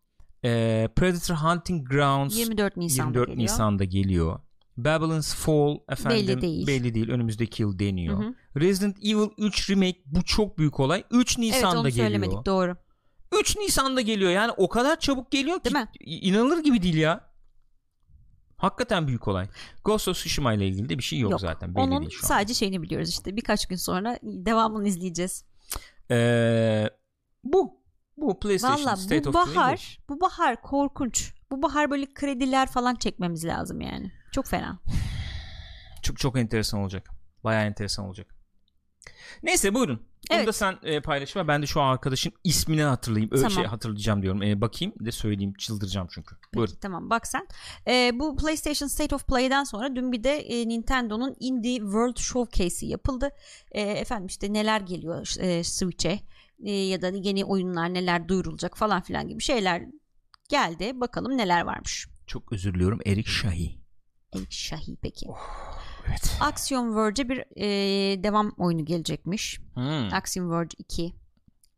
[0.45, 3.43] E, Predator Hunting Grounds 24 Nisan'da 24 geliyor.
[3.43, 4.39] Nisan'da geliyor.
[4.77, 6.67] Babylon's Fall efendim Belli değil.
[6.67, 7.09] belli değil.
[7.09, 8.19] Önümüzdeki yıl deniyor.
[8.23, 8.33] Hı hı.
[8.59, 11.03] Resident Evil 3 Remake bu çok büyük olay.
[11.11, 12.05] 3 Evet Nisan'da onu geliyor.
[12.07, 12.75] söylemedik doğru.
[13.39, 15.89] 3 Nisan'da geliyor yani o kadar çabuk geliyor ki Değil mi?
[16.05, 17.33] inanılır gibi değil ya.
[18.57, 19.47] Hakikaten büyük olay.
[19.85, 21.41] Ghost of Tsushima ile ilgili de bir şey yok, Yok.
[21.41, 22.27] zaten belli Onun değil şu an.
[22.27, 25.45] sadece şeyini biliyoruz işte birkaç gün sonra devamını izleyeceğiz.
[26.11, 26.89] Ee,
[27.43, 27.81] bu
[28.17, 31.33] bu PlayStation Valla State bu of Play bahar bu bahar korkunç.
[31.51, 34.11] Bu bahar böyle krediler falan çekmemiz lazım yani.
[34.33, 34.79] Çok fena.
[36.01, 37.09] Çok çok enteresan olacak.
[37.43, 38.35] Bayağı enteresan olacak.
[39.43, 39.95] Neyse buyurun.
[40.29, 40.47] Bunu Evet.
[40.47, 41.47] da sen e, paylaşma.
[41.47, 43.29] Ben de şu arkadaşın ismini hatırlayayım.
[43.31, 43.55] Öyle Tamam.
[43.55, 44.43] şey hatırlayacağım diyorum.
[44.43, 45.53] E, bakayım de söyleyeyim.
[45.53, 46.35] Çıldıracağım çünkü.
[46.35, 46.75] Peki Buyurun.
[46.81, 47.47] tamam bak sen.
[47.87, 52.89] Ee, bu PlayStation State of Play'den sonra dün bir de e, Nintendo'nun Indie World Showcase'i
[52.89, 53.29] yapıldı.
[53.71, 56.19] E, efendim işte neler geliyor e, Switch'e
[56.63, 59.83] e, ya da yeni oyunlar neler duyurulacak falan filan gibi şeyler
[60.49, 60.91] geldi.
[61.01, 62.07] Bakalım neler varmış.
[62.27, 62.99] Çok özür diliyorum.
[63.05, 63.82] Erik Şahi.
[64.35, 65.27] Ey Şahi peki.
[66.07, 66.37] Evet.
[66.41, 69.59] Axiom Verge'e bir e, devam oyunu gelecekmiş.
[69.73, 70.13] Hmm.
[70.13, 71.13] Axiom Verge 2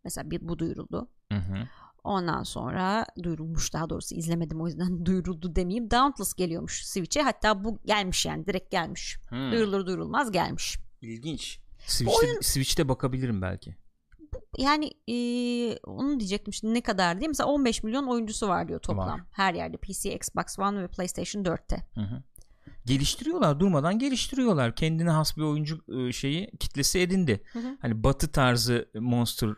[0.04, 1.10] mesela bir bu duyuruldu.
[1.32, 1.68] Hı hı.
[2.04, 5.92] Ondan sonra duyurulmuş daha doğrusu izlemedim o yüzden duyuruldu demeyeyim.
[5.92, 9.18] Dauntless geliyormuş Switch'e hatta bu gelmiş yani direkt gelmiş.
[9.30, 9.52] Hmm.
[9.52, 10.78] Duyurulur duyurulmaz gelmiş.
[11.02, 11.60] İlginç.
[11.88, 13.76] Switch'te, Switch'te bakabilirim belki.
[14.58, 15.18] Yani e,
[15.78, 17.28] onu diyecektim şimdi ne kadar diye.
[17.28, 19.08] Mesela 15 milyon oyuncusu var diyor toplam.
[19.08, 19.22] Var.
[19.32, 21.88] Her yerde PC, Xbox One ve PlayStation 4'te.
[21.94, 22.24] Hı hı.
[22.86, 24.76] Geliştiriyorlar durmadan geliştiriyorlar.
[24.76, 27.44] Kendine has bir oyuncu e, şeyi kitlesi edindi.
[27.54, 27.78] Hı hı.
[27.82, 29.50] Hani Batı tarzı Monster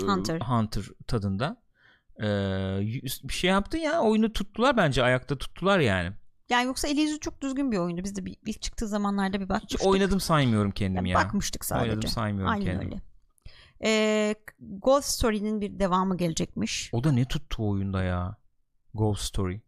[0.00, 0.40] e, Hunter.
[0.40, 1.62] Hunter tadında.
[2.22, 2.28] E,
[2.82, 6.12] yüz- bir şey yaptı ya oyunu tuttular bence ayakta tuttular yani.
[6.50, 8.04] Yani yoksa Elysium çok düzgün bir oyundu.
[8.04, 9.86] Biz de bir, ilk çıktığı zamanlarda bir Hiç bakmıştık.
[9.86, 11.26] oynadım saymıyorum kendimi Ya ya.
[11.26, 11.90] Bakmıştık sadece.
[11.90, 12.84] Oynadım saymıyorum Aynen kendimi.
[12.84, 13.02] öyle.
[13.84, 16.90] Ee, Golf Story'nin bir devamı gelecekmiş.
[16.92, 18.36] O da ne tuttu oyunda ya?
[18.94, 19.60] Ghost Story.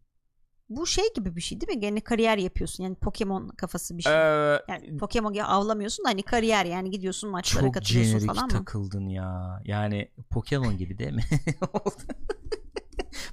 [0.69, 1.81] Bu şey gibi bir şey değil mi?
[1.81, 2.83] Gene kariyer yapıyorsun.
[2.83, 4.13] Yani Pokemon kafası bir şey.
[4.13, 8.49] Ee, yani Pokemon ya avlamıyorsun da hani kariyer yani gidiyorsun maçlara çok katılıyorsun falan mı?
[8.51, 9.61] takıldın ya.
[9.65, 11.23] Yani Pokemon gibi değil mi?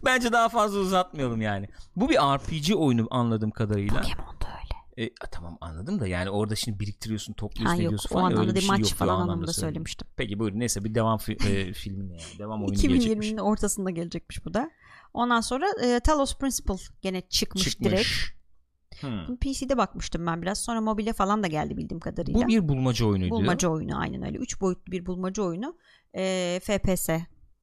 [0.04, 1.68] Bence daha fazla uzatmayalım yani.
[1.96, 4.00] Bu bir RPG oyunu anladığım kadarıyla.
[4.00, 5.06] Pokemon da öyle.
[5.06, 8.36] E, tamam anladım da yani orada şimdi biriktiriyorsun, topluyorsun, Ha yok ediyorsun falan.
[8.36, 10.08] öyle bir şey maç yok falan anlamda anlamda söylemiştim.
[10.16, 12.38] Peki buyurun neyse bir devam fi- e, filmine yani.
[12.38, 13.28] Devam oyunu gelecekmiş.
[13.28, 14.70] 2020'nin ortasında gelecekmiş bu da.
[15.14, 17.90] Ondan sonra e, Talos Principle gene çıkmış, Çıkmış.
[17.92, 18.08] direkt.
[19.00, 19.36] Hmm.
[19.36, 20.58] PC'de bakmıştım ben biraz.
[20.58, 22.40] Sonra mobile falan da geldi bildiğim kadarıyla.
[22.40, 23.30] Bu bir bulmaca oyunuydu.
[23.30, 24.38] bulmaca oyunu aynen öyle.
[24.38, 25.78] Üç boyutlu bir bulmaca oyunu.
[26.16, 27.08] E, FPS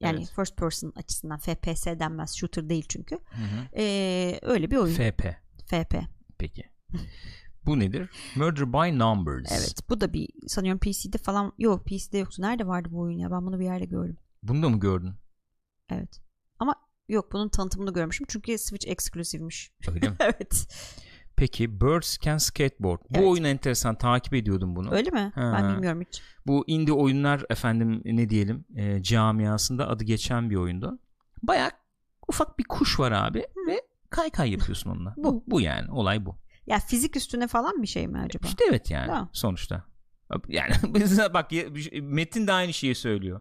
[0.00, 0.32] yani Evet.
[0.36, 2.36] first person açısından FPS denmez.
[2.36, 3.14] Shooter değil çünkü.
[3.14, 3.80] Hı hı.
[3.82, 4.94] E, öyle bir oyun.
[4.94, 5.22] FP.
[5.66, 5.94] FP.
[6.38, 6.64] Peki.
[7.66, 8.10] Bu nedir?
[8.36, 9.52] Murder by Numbers.
[9.52, 9.74] Evet.
[9.88, 11.52] Bu da bir sanıyorum PC'de falan.
[11.58, 12.42] Yok PC'de yoktu.
[12.42, 13.30] Nerede vardı bu oyun ya?
[13.30, 14.16] Ben bunu bir yerde gördüm.
[14.42, 15.12] Bunu da mı gördün?
[15.90, 16.20] Evet.
[17.10, 18.26] Yok bunun tanıtımını görmüşüm.
[18.30, 19.70] Çünkü Switch eksklusifmiş.
[19.88, 20.16] Öyle mi?
[20.20, 20.66] evet.
[21.36, 23.00] Peki Birds Can Skateboard.
[23.10, 23.28] Bu Evet.
[23.28, 23.94] oyun enteresan.
[23.98, 24.94] Takip ediyordum bunu.
[24.94, 25.32] Öyle mi?
[25.34, 25.54] Ha.
[25.58, 26.22] Ben bilmiyorum hiç.
[26.46, 30.98] Bu indie oyunlar efendim ne diyelim e, camiasında adı geçen bir oyundu.
[31.42, 31.70] Baya
[32.28, 35.14] ufak bir kuş var abi ve kaykay yapıyorsun onunla.
[35.16, 35.44] bu.
[35.46, 36.36] Bu yani olay bu.
[36.66, 38.46] Ya fizik üstüne falan bir şey mi acaba?
[38.46, 39.28] İşte evet yani Ha.
[39.32, 39.84] sonuçta.
[40.48, 40.72] Yani
[41.34, 41.66] bak ya-
[42.02, 43.40] Metin de aynı şeyi söylüyor.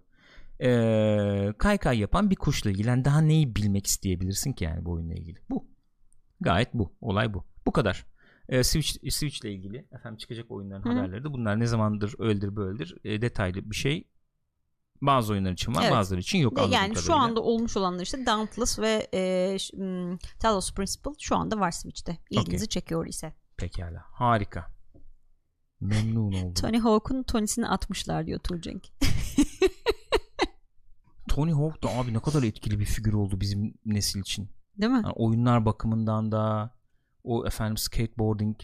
[0.61, 5.13] Ee, kaykay yapan bir kuşla ilgili Yani daha neyi bilmek isteyebilirsin ki yani bu oyunla
[5.13, 5.39] ilgili.
[5.49, 5.67] Bu.
[6.41, 6.93] Gayet bu.
[7.01, 7.45] Olay bu.
[7.65, 8.05] Bu kadar.
[8.49, 10.89] Ee, Switch Switch ile ilgili efendim çıkacak oyunların Hı.
[10.89, 14.07] haberleri de bunlar ne zamandır öyledir böyledir e, detaylı bir şey
[15.01, 15.91] bazı oyunlar için var Evet.
[15.91, 17.15] bazıları için yok De yani şu kadarıyla.
[17.15, 19.57] anda olmuş olanlar işte Dauntless ve e,
[20.39, 22.17] Talos Principle şu anda var Switch'te.
[22.29, 23.33] İlginizi çekiyor ise.
[23.57, 24.03] Pekala.
[24.11, 24.65] Harika.
[25.81, 26.53] Memnun oldum.
[26.53, 28.87] Tony Hawk'un Tony'sini atmışlar diyor Turcenk.
[31.29, 34.49] Tony Hawk da abi ne kadar etkili bir figür oldu bizim nesil için.
[34.77, 35.01] Değil mi?
[35.03, 36.73] Yani oyunlar bakımından da
[37.23, 38.57] o efendim skateboarding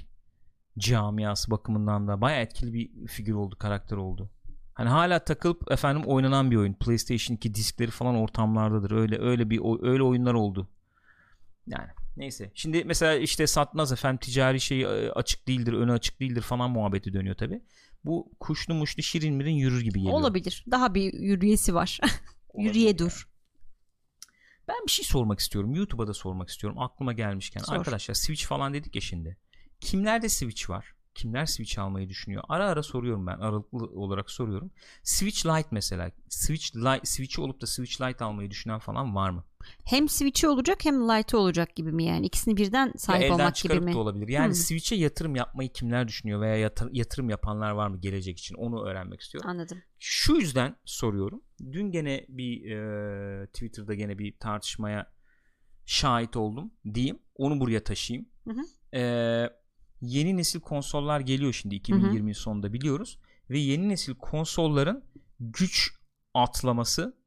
[0.77, 4.29] camiası bakımından da bayağı etkili bir figür oldu, karakter oldu.
[4.73, 6.73] Hani hala takılıp efendim oynanan bir oyun.
[6.73, 8.91] PlayStation 2 diskleri falan ortamlardadır.
[8.91, 10.67] Öyle öyle bir öyle oyunlar oldu.
[11.67, 12.51] Yani neyse.
[12.53, 17.35] Şimdi mesela işte satmaz efendim ticari şey açık değildir, önü açık değildir falan muhabbeti dönüyor
[17.35, 17.61] tabi.
[18.05, 20.13] Bu kuşlu muşlu şirin mirin yürür gibi geliyor.
[20.13, 20.65] Olabilir.
[20.71, 21.99] Daha bir yürüyesi var.
[22.55, 23.29] Olabilir Yürüye dur.
[24.67, 25.73] Ben bir şey sormak istiyorum.
[25.73, 26.79] YouTube'a da sormak istiyorum.
[26.79, 27.61] Aklıma gelmişken.
[27.61, 27.75] Sor.
[27.75, 29.37] Arkadaşlar Switch falan dedik ya şimdi.
[29.79, 30.95] Kimlerde Switch var?
[31.15, 32.43] Kimler Switch almayı düşünüyor?
[32.49, 33.37] Ara ara soruyorum ben.
[33.39, 34.71] Aralıklı olarak soruyorum.
[35.03, 36.11] Switch Lite mesela.
[36.29, 39.43] Switch Lite, Switch'i olup da Switch Lite almayı düşünen falan var mı?
[39.85, 42.25] Hem Switch'i olacak hem Lite'ı olacak gibi mi yani?
[42.25, 43.93] İkisini birden Ya sahip elden olmak gibi mi?
[43.93, 44.27] da olabilir.
[44.27, 44.53] Yani Hmm.
[44.55, 48.55] Switch'e yatırım yapmayı kimler düşünüyor veya yatır- yatırım yapanlar var mı gelecek için?
[48.55, 49.49] Onu öğrenmek istiyorum.
[49.49, 49.77] Anladım.
[49.99, 51.41] Şu yüzden soruyorum.
[51.59, 55.13] Dün gene bir e, Twitter'da gene bir tartışmaya
[55.85, 57.19] şahit oldum diyeyim.
[57.35, 58.29] Onu buraya taşıyayım.
[58.47, 58.97] Hı hı.
[58.97, 59.01] E,
[60.01, 63.19] yeni nesil konsollar geliyor şimdi 2020'nin sonunda biliyoruz.
[63.49, 65.03] Ve yeni nesil konsolların
[65.39, 65.91] güç
[66.33, 67.17] atlaması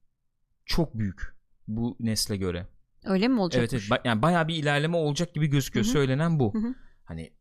[0.66, 1.20] çok büyük
[1.68, 2.66] bu nesle göre.
[3.04, 3.72] Öyle mi Evet, olacakmış?
[3.72, 5.86] evet ba- yani bayağı bir ilerleme olacak gibi gözüküyor.
[5.86, 5.92] Hı hı.
[5.92, 6.54] Söylenen bu.
[6.54, 6.74] Hı hı.
[7.04, 7.32] Hani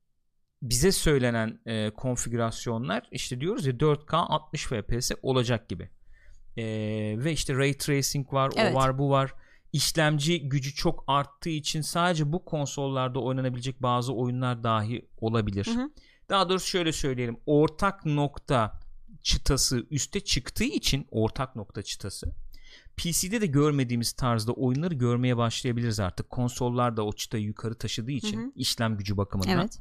[0.62, 5.90] bize söylenen e, konfigürasyonlar işte diyoruz ya 4K 60 FPS olacak gibi.
[6.58, 6.64] E,
[7.18, 8.74] ve işte ray tracing var, Evet.
[8.74, 9.34] o var, bu var.
[9.74, 15.66] İşlemci gücü çok arttığı için sadece bu konsollarda oynanabilecek bazı oyunlar dahi olabilir.
[15.66, 15.90] Hı hı.
[16.30, 17.38] Daha doğrusu şöyle söyleyelim.
[17.46, 18.80] Ortak nokta
[19.22, 22.34] çıtası üste çıktığı için ortak nokta çıtası
[22.98, 26.30] PC'de de görmediğimiz tarzda oyunları görmeye başlayabiliriz artık.
[26.30, 28.52] Konsollar da o çıtayı yukarı taşıdığı için Hı hı.
[28.56, 29.80] işlem gücü bakımından Evet.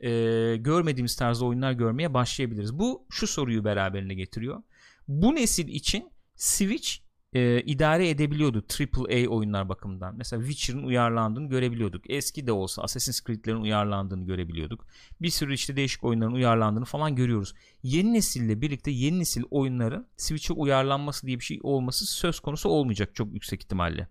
[0.00, 2.78] e, görmediğimiz tarzda oyunlar görmeye başlayabiliriz.
[2.78, 4.62] Bu şu soruyu beraberine getiriyor.
[5.10, 6.90] Bu nesil için Switch
[7.32, 10.16] e, idare edebiliyordu AAA oyunlar bakımından.
[10.16, 12.10] Mesela Witcher'ın uyarlandığını görebiliyorduk.
[12.10, 14.86] Eski de olsa Assassin's Creed'lerin uyarlandığını görebiliyorduk.
[15.20, 17.54] Bir sürü işte değişik oyunların uyarlandığını falan görüyoruz.
[17.82, 23.14] Yeni nesille birlikte yeni nesil oyunların Switch'e uyarlanması diye bir şey olması söz konusu olmayacak
[23.14, 24.08] çok yüksek ihtimalle.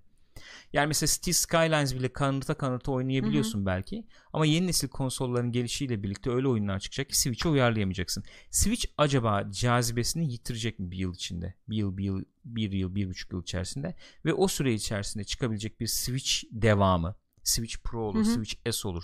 [0.74, 4.08] Yani mesela Cities Skylines bile kanırta kanırta oynayabiliyorsun belki.
[4.34, 8.24] Ama yeni nesil konsolların gelişiyle birlikte öyle oyunlar çıkacak ki Switch'e uyarlayamayacaksın.
[8.52, 11.54] Switch acaba cazibesini yitirecek mi bir yıl içinde?
[11.70, 13.96] Bir yıl, bir yıl, bir yıl, bir buçuk yıl içerisinde.
[14.26, 17.16] Ve o süre içerisinde çıkabilecek bir Switch devamı.
[17.44, 18.34] Switch Pro olur, Hı hı.
[18.34, 19.04] Switch S olur.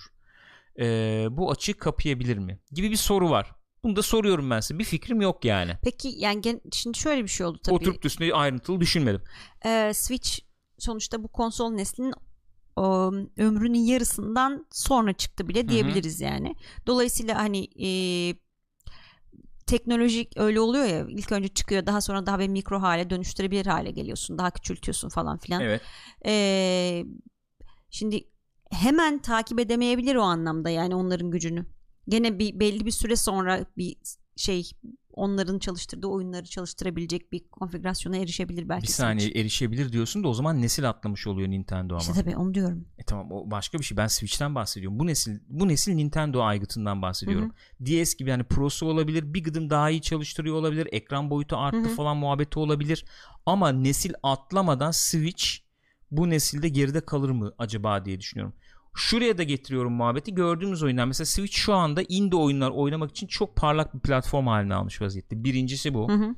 [0.79, 2.59] Ee, bu açığı kapayabilir mi?
[2.71, 3.51] Gibi bir soru var.
[3.83, 4.79] Bunu da soruyorum ben size.
[4.79, 5.71] Bir fikrim yok yani.
[5.83, 7.75] Peki yani şimdi şöyle bir şey oldu tabii.
[7.75, 9.21] Oturup üstüne ayrıntılı düşünmedim.
[9.65, 10.39] Ee, Switch
[10.77, 12.13] sonuçta bu konsol neslinin
[13.37, 16.55] ömrünün yarısından sonra çıktı bile diyebiliriz yani.
[16.87, 17.89] Dolayısıyla hani e,
[19.65, 23.91] teknolojik öyle oluyor ya ilk önce çıkıyor daha sonra daha bir mikro hale dönüştürebilir hale
[23.91, 25.61] geliyorsun daha küçültüyorsun falan filan.
[25.61, 25.81] Evet.
[26.25, 27.05] Ee,
[27.89, 28.27] şimdi
[28.71, 31.65] hemen takip edemeyebilir o anlamda yani onların gücünü.
[32.09, 33.97] Gene bir belli bir süre sonra bir
[34.35, 34.69] şey
[35.15, 38.83] onların çalıştırdığı oyunları çalıştırabilecek bir konfigürasyona erişebilir belki.
[38.83, 39.41] Bir saniye Switch.
[39.41, 42.01] erişebilir diyorsun da o zaman nesil atlamış oluyor Nintendo ama.
[42.01, 42.85] İşte tabii onu diyorum.
[42.97, 43.97] E tamam o başka bir şey.
[43.97, 44.99] Ben Switch'ten bahsediyorum.
[44.99, 47.51] Bu nesil bu nesil Nintendo aygıtından bahsediyorum.
[47.85, 49.33] DS gibi yani Pro'su olabilir.
[49.33, 50.87] Bir gıdım daha iyi çalıştırıyor olabilir.
[50.91, 51.95] Ekran boyutu arttı Hı hı.
[51.95, 53.05] falan muhabbeti olabilir.
[53.45, 55.45] Ama nesil atlamadan Switch
[56.11, 58.55] bu nesilde geride kalır mı acaba diye düşünüyorum.
[58.95, 60.35] Şuraya da getiriyorum muhabbeti.
[60.35, 64.75] Gördüğümüz oyunlar mesela Switch şu anda indie oyunlar oynamak için çok parlak bir platform haline
[64.75, 65.43] almış vaziyette.
[65.43, 66.09] Birincisi bu.
[66.09, 66.35] Hı hı.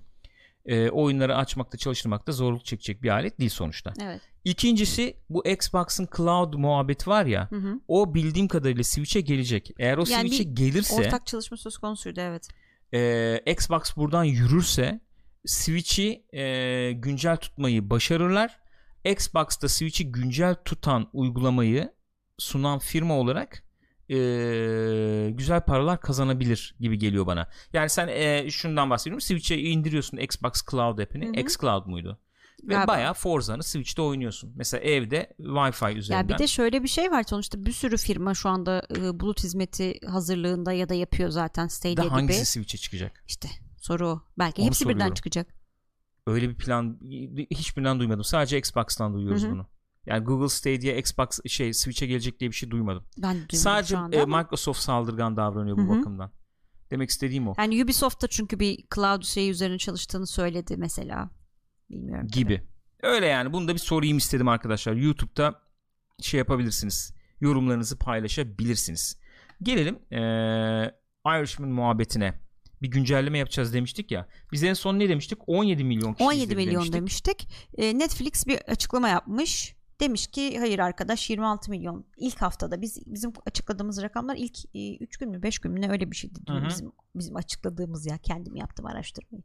[0.65, 3.93] E, oyunları açmakta çalıştırmakta zorluk çekecek bir alet değil sonuçta.
[4.01, 4.21] Evet.
[4.43, 7.79] İkincisi bu Xbox'ın cloud muhabbeti var ya Hı hı.
[7.87, 9.71] o bildiğim kadarıyla Switch'e gelecek.
[9.79, 12.49] Eğer o Yani Switch'e gelirse Ortak çalışma söz konusuydu evet.
[12.93, 14.99] e, Xbox buradan yürürse
[15.45, 18.59] Switch'i e, güncel tutmayı başarırlar.
[19.05, 21.96] Xbox'ta Switch'i güncel tutan uygulamayı
[22.37, 23.63] sunan firma olarak
[24.09, 24.15] e,
[25.33, 27.49] güzel paralar kazanabilir gibi geliyor bana.
[27.73, 29.21] Yani sen e, şundan bahsediyorum.
[29.21, 31.39] Switch'e indiriyorsun Xbox Cloud app'ini.
[31.41, 32.19] Xcloud muydu?
[32.63, 32.87] Ve Galiba.
[32.87, 34.53] bayağı Forza'nı Switch'te oynuyorsun.
[34.55, 36.23] Mesela evde Wi-Fi üzerinden.
[36.23, 39.43] Ya bir de şöyle bir şey var sonuçta bir sürü firma şu anda e, bulut
[39.43, 42.11] hizmeti hazırlığında ya da yapıyor zaten Stadia da gibi.
[42.11, 43.23] hangisi Switch'e çıkacak?
[43.27, 43.47] İşte
[43.77, 44.21] soru o.
[44.39, 45.13] Belki Onu hepsi birden soruyorum.
[45.13, 45.47] çıkacak.
[46.27, 46.99] Öyle bir plan
[47.51, 48.23] hiçbirinden duymadım.
[48.23, 49.51] Sadece Xbox'tan duyuyoruz Hı hı.
[49.51, 49.67] bunu.
[50.07, 53.03] Yani Google Stadia Xbox şey Switch'e gelecek diye bir şey duymadım.
[53.17, 54.37] Ben duymadım Sadece şu anda e, ama.
[54.41, 55.99] Microsoft saldırgan davranıyor bu Hı hı.
[55.99, 56.31] bakımdan.
[56.91, 57.53] Demek istediğim o.
[57.57, 61.29] Yani Ubisoft da çünkü bir cloud şey üzerine çalıştığını söyledi mesela.
[61.89, 62.27] Bilmiyorum.
[62.27, 62.39] tabii.
[62.39, 62.63] gibi.
[63.03, 63.53] Öyle yani.
[63.53, 64.93] Bunu da bir sorayım istedim arkadaşlar.
[64.93, 65.61] YouTube'da
[66.21, 67.13] şey yapabilirsiniz.
[67.41, 69.19] Yorumlarınızı paylaşabilirsiniz.
[69.61, 70.95] Gelelim eee
[71.27, 72.33] Irishman muhabbetine.
[72.81, 74.27] Bir güncelleme yapacağız demiştik ya.
[74.51, 75.39] Biz en son ne demiştik?
[75.47, 76.93] 17 milyon kişi 17 izledi milyon demiştik.
[76.93, 77.49] demiştik.
[77.77, 79.76] E, Netflix bir açıklama yapmış.
[80.01, 84.57] Demiş ki hayır arkadaş 26 milyon ilk haftada biz bizim açıkladığımız rakamlar ilk
[85.01, 86.67] 3 gün mü 5 gün mü ne öyle bir şeydi Hı hı.
[86.69, 89.43] bizim bizim açıkladığımız ya kendim yaptım araştırmayı.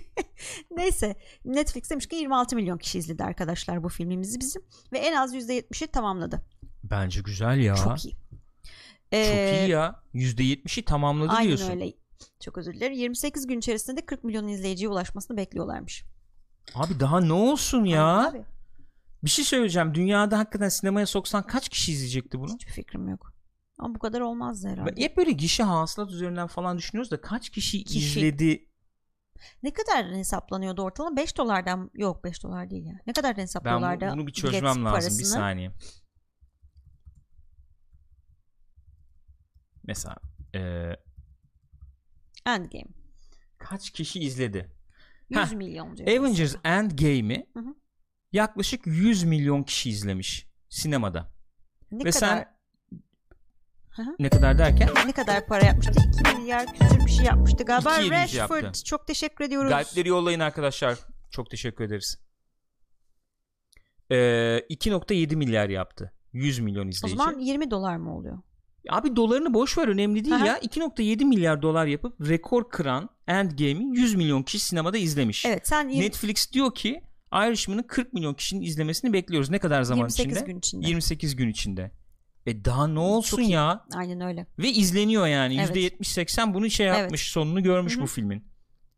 [0.76, 5.34] Neyse Netflix demiş ki 26 milyon kişi izledi arkadaşlar bu filmimizi bizim ve en az
[5.34, 6.46] %70'i tamamladı.
[6.84, 7.74] Bence güzel ya.
[7.74, 8.14] Çok iyi.
[8.14, 10.02] Çok Ee, iyi ya.
[10.14, 11.70] %70'i tamamladı Aynen diyorsun.
[11.70, 11.92] öyle.
[12.40, 12.92] Çok özür dilerim.
[12.96, 16.04] 28 gün içerisinde de 40 milyon izleyiciye ulaşmasını bekliyorlarmış.
[16.74, 18.06] Abi daha ne olsun ya?
[18.06, 18.44] Aynen abi.
[19.24, 19.94] Bir şey söyleyeceğim.
[19.94, 22.54] Dünyada hakikaten sinemaya soksan kaç kişi izleyecekti bunu?
[22.54, 23.32] Hiçbir fikrim yok.
[23.78, 24.96] Ama bu kadar olmazdı herhalde.
[24.96, 27.98] Ben Hep böyle gişe hasılat üzerinden falan düşünüyoruz da kaç kişi, Kişi.
[27.98, 28.68] izledi?
[29.62, 31.16] Ne kadar hesaplanıyordu ortalama?
[31.16, 33.00] 5 dolardan yok 5 dolar değil ya.
[33.06, 34.08] Ne kadar Ben hesaplıyorlardı?
[34.08, 34.84] bu- bunu bir çözmem lazım.
[34.84, 35.24] Bir parasını?
[35.26, 35.72] saniye.
[39.86, 40.16] Mesela
[40.54, 40.60] e,
[42.46, 42.84] Endgame.
[43.58, 44.72] kaç kişi izledi?
[45.30, 46.08] 100 Heh, milyon diyor.
[46.08, 47.74] Avengers Endgame'i Hı hı.
[48.34, 51.32] Yaklaşık 100 milyon kişi izlemiş sinemada.
[51.92, 52.54] Ne Ve kadar sen
[53.90, 54.16] Hı hı.
[54.18, 55.92] ne kadar derken ne kadar para yapmıştı?
[56.22, 57.96] 2 milyar küsür bir şey yapmıştı galiba.
[57.98, 58.84] 2.700 Rashford yaptı.
[58.84, 59.70] çok teşekkür ediyoruz.
[59.70, 60.98] Galipleri yollayın arkadaşlar.
[61.30, 62.18] Çok teşekkür ederiz.
[64.10, 64.14] Ee,
[64.70, 66.12] 2.7 milyar yaptı.
[66.32, 67.16] 100 milyon o izleyici.
[67.18, 68.38] zaman 20 dolar mı oluyor?
[68.88, 70.46] Abi dolarını boş ver önemli değil Aha.
[70.46, 70.58] ya.
[70.58, 75.46] 2.7 milyar dolar yapıp rekor kıran Endgame'i 100 milyon kişi sinemada izlemiş.
[75.46, 77.02] Evet sen Netflix diyor ki
[77.34, 79.50] Irishman'ı 40 milyon kişinin izlemesini bekliyoruz.
[79.50, 80.46] Ne kadar zaman 28 içinde?
[80.52, 80.88] gün içinde.
[80.88, 81.90] 28 gün içinde.
[82.46, 83.84] E daha ne olsun ya?
[83.94, 84.46] Aynen öyle.
[84.58, 85.60] Ve izleniyor yani.
[85.60, 85.76] Evet.
[85.76, 86.98] %70-80 bunu şey Evet.
[86.98, 87.30] yapmış.
[87.30, 88.02] Sonunu görmüş Hı hı.
[88.02, 88.38] bu filmin.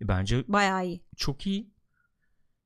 [0.00, 1.04] E bence Bayağı iyi.
[1.16, 1.70] çok iyi.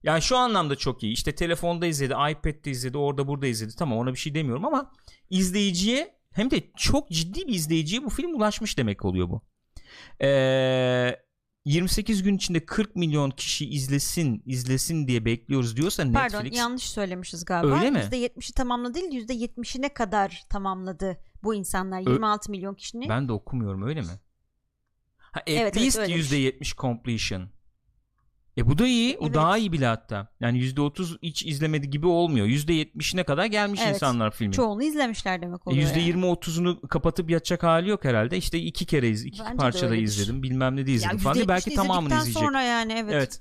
[0.02, 1.12] Yani şu anlamda çok iyi.
[1.12, 3.72] İşte telefonda izledi, iPad'de izledi, orada burada izledi.
[3.78, 4.92] Tamam ona bir şey demiyorum ama
[5.30, 9.42] izleyiciye hem de çok ciddi bir izleyiciye bu film ulaşmış demek oluyor bu.
[10.24, 11.16] Ee,
[11.70, 16.58] 28 gün içinde 40 milyon kişi izlesin, izlesin diye bekliyoruz diyorsa Pardon Netflix.
[16.58, 17.76] yanlış söylemişiz galiba.
[17.78, 17.98] Öyle mi?
[17.98, 22.00] %70'i tamamladı değil %70'ine kadar tamamladı bu insanlar.
[22.06, 23.08] Ö- 26 milyon kişinin.
[23.08, 24.06] Ben de okumuyorum öyle mi?
[25.18, 26.32] Ha, at Evet, evet, least öylemiş.
[26.32, 27.48] %70 completion.
[28.60, 29.16] E bu da iyi.
[29.18, 29.34] O Evet.
[29.34, 30.28] daha iyi bile hatta.
[30.40, 32.46] Yani %30 hiç izlemedi gibi olmuyor.
[32.46, 33.94] %70'ine kadar gelmiş Evet.
[33.94, 34.52] insanlar filmin.
[34.52, 35.82] Çoğunu izlemişler demek E, oluyor.
[35.88, 35.98] yani.
[36.10, 38.36] %20-30'unu kapatıp yatacak hali yok herhalde.
[38.36, 40.42] İşte iki kere iz, iki Bence parçada izledim.
[40.42, 41.34] Bilmem ne de izledim Ya falan.
[41.34, 41.48] diye.
[41.48, 42.42] Belki %70'ini tamamını izleyecek.
[42.42, 43.12] sonra yani evet.
[43.14, 43.40] Evet.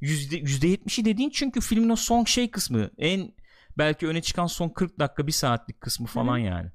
[0.00, 2.90] Yüzde, %70'i dediğin çünkü filmin o son şey kısmı.
[2.98, 3.32] En
[3.78, 6.70] belki öne çıkan son 40 dakika bir saatlik kısmı falan yani.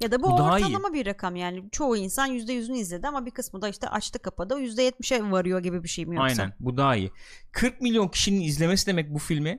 [0.00, 1.70] Ya da bu, Bu ortalama bir rakam yani.
[1.72, 4.54] Çoğu insan %100'ünü izledi ama bir kısmı da işte açtı kapadı.
[4.54, 6.42] O %70'e varıyor gibi bir şey mi yoksa?
[6.42, 7.10] Aynen bu daha iyi.
[7.52, 9.58] 40 milyon kişinin izlemesi demek bu filmi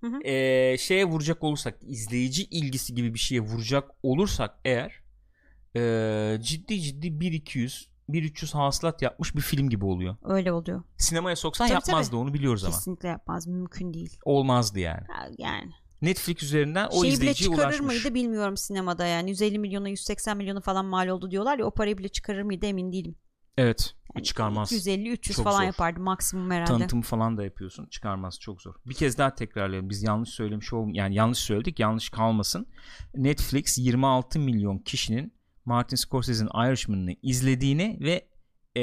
[0.00, 0.20] Hı hı.
[0.24, 5.00] eee, şeye vuracak olursak izleyici ilgisi gibi bir şeye vuracak olursak eğer
[5.74, 10.16] eee, ciddi ciddi 1-200 1-300 hasılat yapmış bir film gibi oluyor.
[10.24, 10.82] Öyle oluyor.
[10.98, 12.20] Sinemaya soksan Tabii, yapmazdı tabii.
[12.20, 12.74] onu biliyoruz ama.
[12.74, 13.46] Kesinlikle yapmaz.
[13.46, 14.18] Mümkün değil.
[14.24, 15.06] Olmazdı yani.
[15.38, 15.70] Yani
[16.02, 17.86] Netflix üzerinden o Şeyi bile izleyiciye çıkarır ulaşmış.
[18.04, 21.98] mıydı bilmiyorum sinemada yani 150 milyona 180 milyonu falan mal oldu diyorlar ya o parayı
[21.98, 23.14] bile çıkarır mıydı emin değilim.
[23.58, 23.94] Evet.
[24.14, 24.72] Yani çıkarmaz.
[24.72, 25.64] 250-300 Çok falan zor.
[25.64, 26.70] yapardı maksimum herhalde.
[26.70, 27.86] Tanıtım falan da yapıyorsun.
[27.86, 28.74] Çıkarması çok zor.
[28.86, 29.90] Bir kez daha tekrarlayalım.
[29.90, 31.80] Biz yanlış söylemiş ol yani yanlış söyledik.
[31.80, 32.66] Yanlış kalmasın.
[33.14, 35.32] Netflix 26 milyon kişinin
[35.64, 38.28] Martin Scorsese'nin Irishman'ını izlediğini ve
[38.76, 38.82] e,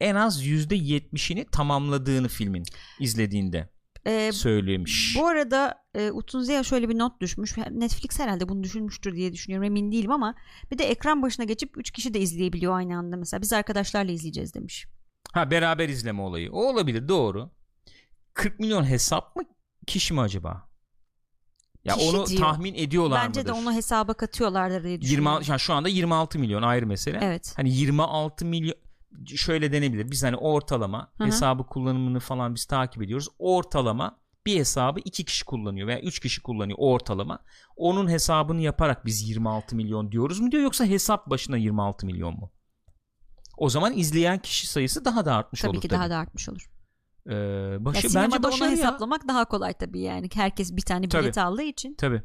[0.00, 2.64] en az %70'ini tamamladığını filmin
[3.00, 3.68] izlediğinde
[4.06, 5.16] Ee, söylemiş.
[5.18, 7.56] Bu arada e, Utunze'ye şöyle bir not düşmüş.
[7.70, 10.34] Netflix herhalde bunu düşünmüştür diye düşünüyorum emin değilim ama
[10.70, 13.42] bir de ekran başına geçip 3 kişi de izleyebiliyor aynı anda mesela.
[13.42, 14.86] Biz arkadaşlarla izleyeceğiz demiş.
[15.32, 16.52] Ha beraber izleme olayı.
[16.52, 17.50] O olabilir doğru.
[18.34, 19.42] 40 milyon hesap mı
[19.86, 20.68] kişi mi acaba?
[21.84, 22.40] Ya Kişi onu diyor.
[22.40, 23.52] tahmin ediyorlar Bence mıdır?
[23.52, 25.32] de onu hesaba katıyorlardır diye düşünüyorum.
[25.40, 27.18] 20 yani şu anda 26 milyon ayrı mesele.
[27.22, 27.52] Evet.
[27.56, 28.74] Hani 26 milyon
[29.26, 30.10] şöyle denebilir.
[30.10, 31.28] Biz hani ortalama Hı hı.
[31.28, 33.28] hesabı kullanımını falan biz takip ediyoruz.
[33.38, 37.38] Ortalama bir hesabı iki kişi kullanıyor veya üç kişi kullanıyor ortalama.
[37.76, 42.50] Onun hesabını yaparak biz 26 milyon diyoruz mu diyor yoksa hesap başına 26 milyon mu?
[43.58, 45.98] O zaman izleyen kişi sayısı daha da artmış Tabii olur ki tabii.
[46.00, 46.70] daha da artmış olur.
[47.26, 48.76] Ee, Ya başı, bence sinemada onu başarı ya.
[48.76, 50.28] hesaplamak daha kolay tabii yani.
[50.34, 52.22] Herkes bir tane bilet aldığı için Tabii.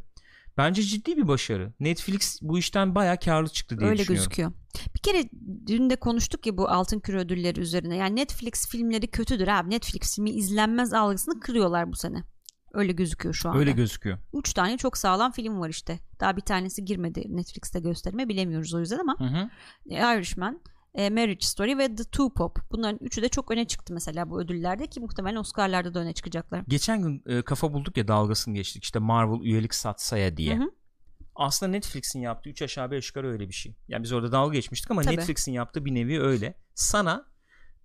[0.58, 1.74] Bence ciddi bir başarı.
[1.80, 4.30] Netflix bu işten bayağı karlı çıktı diye öyle düşünüyorum.
[4.30, 4.52] gözüküyor.
[4.96, 5.30] Bir kere
[5.68, 7.96] dün de konuştuk ya bu Altın Küre ödülleri üzerine.
[7.96, 9.70] Yani Netflix filmleri kötüdür abi.
[9.70, 12.24] Netflix filmi izlenmez algısını kırıyorlar bu sene.
[12.74, 13.60] Öyle gözüküyor şu anda.
[13.60, 14.18] Öyle gözüküyor.
[14.34, 16.00] Üç tane çok sağlam film var işte.
[16.20, 19.50] Daha bir tanesi girmedi Netflix'te gösterime bilemiyoruz o yüzden ama Hı hı.
[19.90, 20.62] Irishman,
[20.98, 22.60] e, Marriage Story ve The Two Pop.
[22.72, 26.64] Bunların üçü de çok öne çıktı mesela bu ödüllerde ki muhtemelen Oscar'larda da öne çıkacaklar.
[26.68, 30.58] Geçen gün e, kafa bulduk ya dalgasını geçtik işte Marvel üyelik satsaya diye.
[30.58, 30.72] Hı hı.
[31.36, 33.76] Aslında Netflix'in yaptığı 3 aşağı 5 yukarı öyle bir şey.
[33.88, 35.18] Yani biz orada dalga geçmiştik ama Tabii.
[35.18, 36.54] Netflix'in yaptığı bir nevi öyle.
[36.76, 37.26] Sana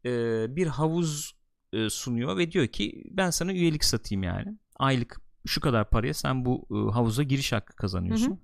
[0.04, 0.10] e,
[0.56, 1.36] bir havuz
[1.72, 4.58] e, sunuyor ve diyor ki ben sana üyelik satayım yani.
[4.76, 8.30] Aylık şu kadar paraya sen bu e, havuza giriş hakkı kazanıyorsun.
[8.30, 8.38] Hı hı.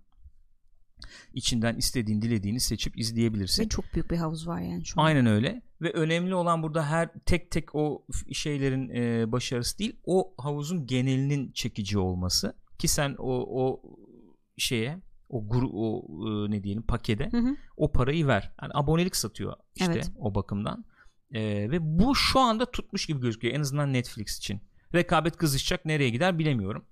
[1.35, 3.65] İçinden istediğin dilediğini seçip izleyebilirsin.
[3.65, 5.05] Ve çok büyük bir havuz var yani şu an.
[5.05, 10.35] Aynen öyle ve önemli olan burada her tek tek o şeylerin e, başarısı değil o
[10.39, 13.83] havuzun genelinin çekici olması ki sen o o
[14.57, 17.57] şeye o gru, o e, ne diyelim pakete Hı hı.
[17.77, 18.53] o parayı ver.
[18.63, 20.11] Yani abonelik satıyor işte Evet.
[20.19, 20.85] o bakımdan.
[21.31, 24.61] E, ve bu şu anda tutmuş gibi gözüküyor en azından Netflix için.
[24.95, 26.85] Rekabet kızışacak nereye gider bilemiyorum.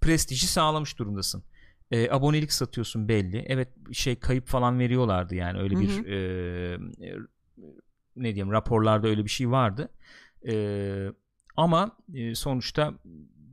[0.00, 1.44] Prestiji sağlamış durumdasın.
[1.90, 3.44] E, abonelik satıyorsun belli.
[3.48, 6.08] Evet şey kayıp falan veriyorlardı yani öyle bir hı.
[6.08, 6.16] e,
[7.06, 7.14] e,
[8.16, 9.88] ne diyeyim raporlarda öyle bir şey vardı.
[10.48, 10.54] E,
[11.56, 12.94] ama e, sonuçta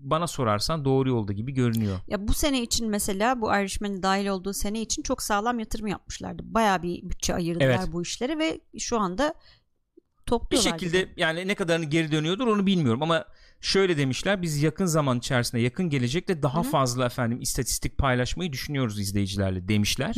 [0.04, 2.00] bana sorarsan doğru yolda gibi görünüyor.
[2.08, 6.44] Ya bu sene için mesela bu Irishman'in dahil olduğu sene için çok sağlam yatırım yapmışlardı.
[6.46, 7.88] Bayağı bir bütçe ayırdılar Evet.
[7.92, 9.34] bu işlere ve şu anda
[9.98, 10.72] Bir topluyorlar.
[10.72, 11.14] şekilde gibi.
[11.18, 13.26] yani ne kadarını geri dönüyordur onu bilmiyorum ama
[13.64, 16.72] şöyle demişler biz yakın zaman içerisinde yakın gelecekte daha Hı hı.
[16.72, 20.16] fazla efendim istatistik paylaşmayı düşünüyoruz izleyicilerle demişler.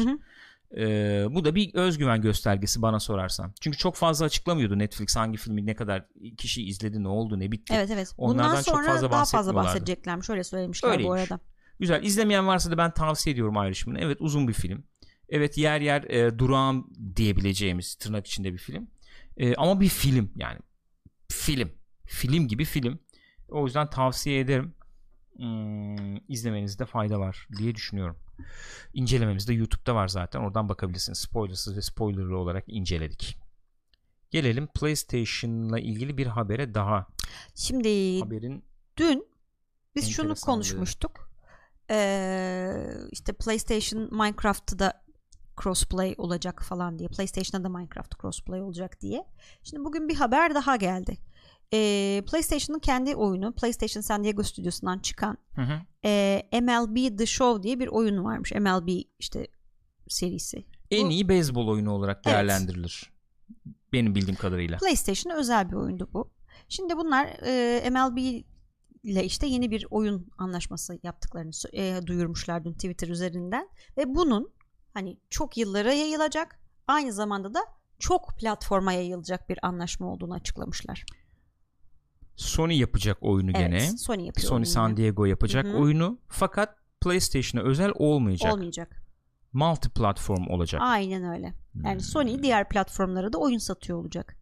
[0.77, 3.53] Ee, bu da bir özgüven göstergesi bana sorarsan.
[3.62, 6.05] Çünkü çok fazla açıklamıyordu Netflix hangi filmi ne kadar
[6.38, 7.73] kişi izledi ne oldu ne bitti.
[7.77, 8.13] Evet evet.
[8.17, 10.29] Onlardan Bundan çok sonra fazla daha fazla bahsedeceklermiş.
[10.29, 11.31] Öyle söylemişler bu Öyleymiş.
[11.31, 11.43] arada.
[11.79, 13.99] Güzel izlemeyen varsa da ben tavsiye ediyorum Irishman'ı.
[13.99, 14.84] Evet uzun bir film.
[15.29, 18.88] Evet yer yer e, durağan diyebileceğimiz tırnak içinde bir film.
[19.38, 20.60] E, ama bir film yani.
[21.31, 21.71] Film.
[22.05, 22.99] Film gibi film.
[23.49, 24.73] O yüzden tavsiye ederim.
[25.36, 28.17] Hmm, izlemenizde fayda var diye düşünüyorum.
[28.93, 30.39] İncelememiz de YouTube'da var zaten.
[30.39, 31.19] Oradan bakabilirsiniz.
[31.19, 33.38] Spoilersız ve spoilerlı olarak inceledik.
[34.31, 37.08] Gelelim PlayStation'la ilgili bir habere daha.
[37.55, 38.63] Şimdi Haberin
[38.97, 39.27] dün
[39.95, 41.29] biz şunu konuşmuştuk.
[41.89, 45.03] Ee, işte PlayStation Minecraft'ta da
[45.63, 47.10] crossplay olacak falan diye.
[47.10, 49.25] PlayStation'da da Minecraft crossplay olacak diye.
[49.63, 51.17] Şimdi bugün bir haber daha geldi.
[51.73, 57.63] Ee, PlayStation'ın kendi oyunu PlayStation San Diego stüdyosundan çıkan hı hı, e, MLB The Show
[57.63, 58.51] diye bir oyun varmış.
[58.51, 58.88] MLB
[59.19, 59.47] işte
[60.08, 60.65] serisi.
[60.91, 62.25] en Bu- iyi beyzbol oyunu olarak Evet.
[62.25, 63.12] değerlendirilir.
[63.93, 64.78] Benim bildiğim kadarıyla.
[64.78, 66.32] PlayStation'a özel bir oyundu bu.
[66.69, 68.17] Şimdi bunlar e, MLB
[69.04, 74.51] ile işte yeni bir oyun anlaşması yaptıklarını e, duyurmuşlar dün Twitter üzerinden ve bunun
[74.93, 77.60] hani çok yıllara yayılacak aynı zamanda da
[77.99, 81.06] çok platforma yayılacak bir anlaşma olduğunu açıklamışlar.
[82.36, 83.98] Sony yapacak oyunu Evet, gene.
[83.98, 84.48] Sony yapıyor.
[84.48, 84.98] Sony San.
[84.98, 85.78] Diego yapacak Hı hı.
[85.78, 88.54] oyunu fakat PlayStation'a özel olmayacak.
[88.54, 89.02] olmayacak.
[89.54, 90.82] Multi platform olacak.
[90.84, 91.54] Aynen öyle.
[91.83, 92.00] Yani Hmm.
[92.00, 94.36] Sony diğer platformlara da oyun satıyor olacak.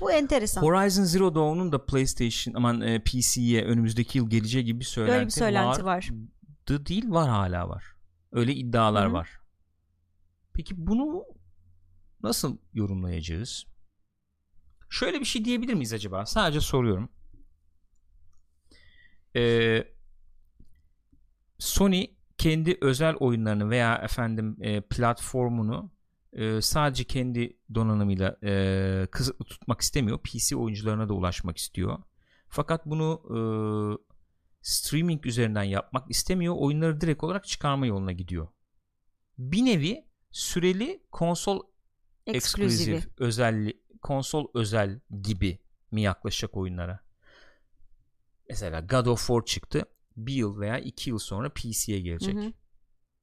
[0.00, 0.62] Bu enteresan.
[0.62, 5.26] Horizon Zero Dawn'un da PlayStation aman e, PC'ye önümüzdeki yıl geleceği gibi bir söylenti, Böyle
[5.26, 6.08] bir söylenti var.
[6.68, 7.84] vardı değil var hala var.
[8.32, 9.12] Öyle iddialar Hı hı.
[9.12, 9.30] var.
[10.52, 11.24] Peki bunu
[12.22, 13.66] nasıl yorumlayacağız?
[14.90, 16.26] Şöyle bir şey diyebilir miyiz acaba?
[16.26, 17.08] Sadece soruyorum.
[19.36, 19.84] Ee,
[21.58, 22.06] Sony
[22.38, 25.90] kendi özel oyunlarını veya efendim e, platformunu
[26.32, 30.18] e, sadece kendi donanımıyla e, kısıtlı tutmak istemiyor.
[30.18, 31.98] PC oyuncularına da ulaşmak istiyor.
[32.48, 33.38] Fakat bunu e,
[34.62, 36.54] streaming üzerinden yapmak istemiyor.
[36.58, 38.48] Oyunları direkt olarak çıkarma yoluna gidiyor.
[39.38, 41.60] Bir nevi süreli konsol
[42.26, 43.72] eksklusif özel
[44.02, 45.58] konsol özel gibi
[45.90, 47.00] mi yaklaşacak oyunlara?
[48.50, 49.84] Mesela God of War çıktı.
[50.16, 52.36] Bir yıl veya iki yıl sonra PC'ye gelecek.
[52.36, 52.52] Hı hı.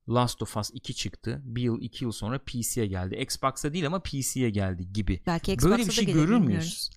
[0.09, 1.41] Last of Us 2 çıktı.
[1.43, 3.15] Bir yıl iki yıl sonra PC'ye geldi.
[3.15, 5.23] Xbox'a değil ama PC'ye geldi gibi.
[5.25, 6.89] Belki Böyle Xbox'a bir da şey gelir, görür müyüz?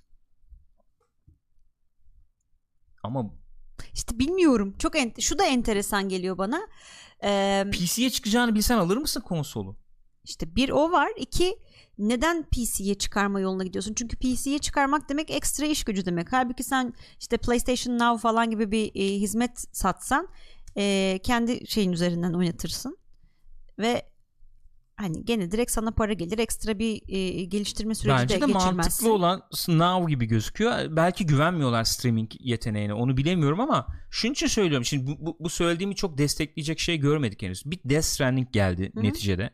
[3.02, 3.30] Ama
[3.94, 4.74] İşte bilmiyorum.
[4.78, 6.68] Çok en- şu da enteresan geliyor bana.
[7.24, 9.76] Ee, PC'ye çıkacağını bilsen alır mısın konsolu?
[10.28, 11.08] İşte bir o var.
[11.16, 11.58] iki
[11.98, 13.94] neden PC'ye çıkarma yoluna gidiyorsun?
[13.94, 16.32] Çünkü PC'ye çıkarmak demek ekstra iş gücü demek.
[16.32, 20.28] Halbuki sen işte PlayStation Now falan gibi bir e, hizmet satsan
[20.76, 22.98] e, kendi şeyin üzerinden oynatırsın
[23.78, 24.02] ve
[24.96, 26.38] hani gene direkt sana para gelir.
[26.38, 28.76] Ekstra bir e, geliştirme süreci Bence de, de geçirmezsin.
[28.76, 30.96] mantıklı olan Now gibi gözüküyor.
[30.96, 32.94] Belki güvenmiyorlar streaming yeteneğine.
[32.94, 34.84] Onu bilemiyorum ama şunun için söylüyorum.
[34.84, 37.62] Şimdi bu, bu, bu söylediğimi çok destekleyecek şey görmedik henüz.
[37.66, 39.04] Bir Death Stranding geldi Hı hı.
[39.04, 39.50] neticede.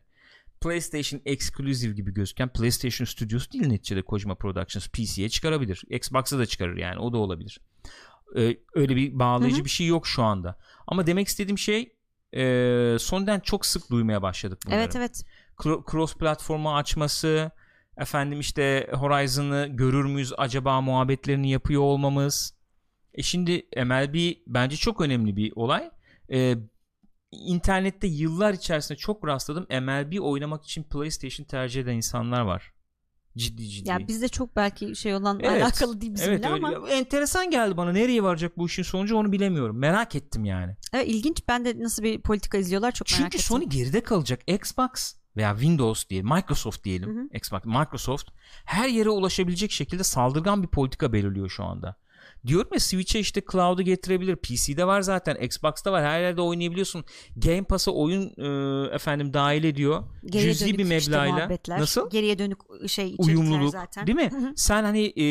[0.63, 5.83] PlayStation Exclusive gibi gözüken PlayStation Studios değil neticede Kojima Productions PC'ye çıkarabilir.
[5.91, 7.61] Xbox'a da çıkarır yani o da olabilir.
[8.37, 9.65] Ee, öyle bir bağlayıcı Hı hı.
[9.65, 10.59] bir şey yok şu anda.
[10.87, 11.93] Ama demek istediğim şey
[12.33, 15.25] e, Sony'den çok sık duymaya başladık bunları Evet evet.
[15.91, 17.51] cross platformu açması
[17.97, 22.55] efendim işte Horizon'ı görür müyüz acaba muhabbetlerini yapıyor olmamız
[23.15, 25.91] e şimdi MLB bence çok önemli bir olay
[26.33, 26.57] e,
[27.33, 32.73] internette yıllar içerisinde çok rastladım MLB oynamak için PlayStation tercih eden insanlar var
[33.37, 36.67] ciddi ciddi Ya bizde çok belki şey olan Evet, alakalı değil bizimle evet öyle.
[36.67, 41.09] ama enteresan geldi bana nereye varacak bu işin sonucu onu bilemiyorum merak ettim yani evet,
[41.09, 41.43] ilginç.
[41.49, 43.47] Ben de nasıl bir politika izliyorlar çok merak Çünkü ettim.
[43.47, 44.41] Sony geride kalacak.
[44.47, 47.17] Xbox veya Windows diyelim, Microsoft diyelim.
[47.17, 48.31] Hı Xbox, Microsoft
[48.65, 51.97] her yere ulaşabilecek şekilde saldırgan bir politika belirliyor şu anda.
[52.47, 54.37] Diyorum ya Switch'e işte cloud'u getirebilir.
[54.37, 56.05] PC'de var zaten, Xbox'ta var.
[56.05, 57.05] Her yerde oynayabiliyorsun.
[57.37, 60.03] Game Pass'a oyun e, efendim dahil ediyor.
[60.27, 61.37] Geriye Cüzi dönük bir işte meblağıyla.
[61.37, 61.81] muhabbetler.
[61.81, 62.11] Nasıl?
[62.11, 64.07] Geriye dönük şey içerikler uyumluluk zaten.
[64.07, 64.31] değil mi?
[64.57, 65.27] Sen hani e,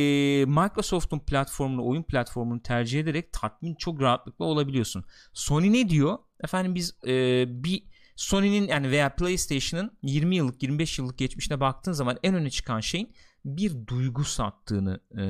[0.45, 5.03] Microsoft'un platformunu, oyun platformunu tercih ederek tatmin çok rahatlıkla olabiliyorsun.
[5.33, 6.17] Sony ne diyor?
[6.43, 7.83] Efendim biz e, bir
[8.15, 13.13] Sony'nin yani veya PlayStation'ın 20 yıllık 25 yıllık geçmişine baktığın zaman en öne çıkan şeyin
[13.45, 15.23] bir duygu sattığını e,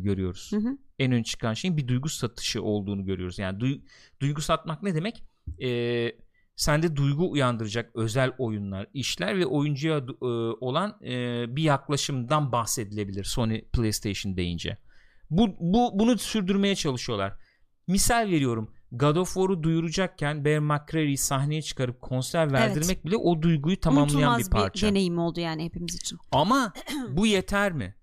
[0.00, 0.50] görüyoruz.
[0.52, 0.78] Hı hı.
[0.98, 3.38] En öne çıkan şeyin bir duygu satışı olduğunu görüyoruz.
[3.38, 3.80] Yani duy-
[4.20, 5.24] duygu satmak ne demek?
[5.62, 6.12] E,
[6.56, 10.24] sende duygu uyandıracak özel oyunlar, işler ve oyuncuya e,
[10.60, 14.78] olan e, bir yaklaşımdan bahsedilebilir Sony PlayStation deyince.
[15.30, 17.32] Bu, bu bunu sürdürmeye çalışıyorlar.
[17.86, 18.70] Misal veriyorum.
[18.98, 24.38] God of War'u duyuracakken Bear McCreary'i sahneye çıkarıp konser verdirmek bile o duyguyu tamamlayan Unutulmaz
[24.38, 24.86] bir parça.
[24.86, 26.18] deneyim oldu yani hepimiz için.
[26.32, 26.72] Ama
[27.10, 27.94] bu yeter mi?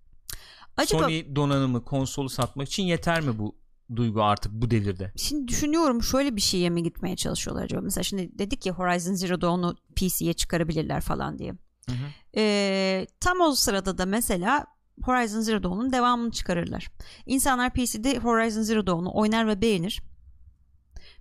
[0.77, 3.55] Acaba Sony donanımı konsolu satmak için yeter mi bu
[3.95, 5.11] duygu artık bu devirde?
[5.15, 7.81] şimdi düşünüyorum şöyle bir şeye mi gitmeye çalışıyorlar acaba?
[7.81, 11.51] Mesela şimdi dedik ya Horizon Zero Dawn'u PC'ye çıkarabilirler falan diye.
[11.89, 12.05] Hı hı.
[12.37, 14.65] Ee, tam o sırada da mesela
[15.01, 16.87] Horizon Zero Dawn'un devamını çıkarırlar.
[17.25, 20.01] İnsanlar PC'de Horizon Zero Dawn'u oynar ve beğenir.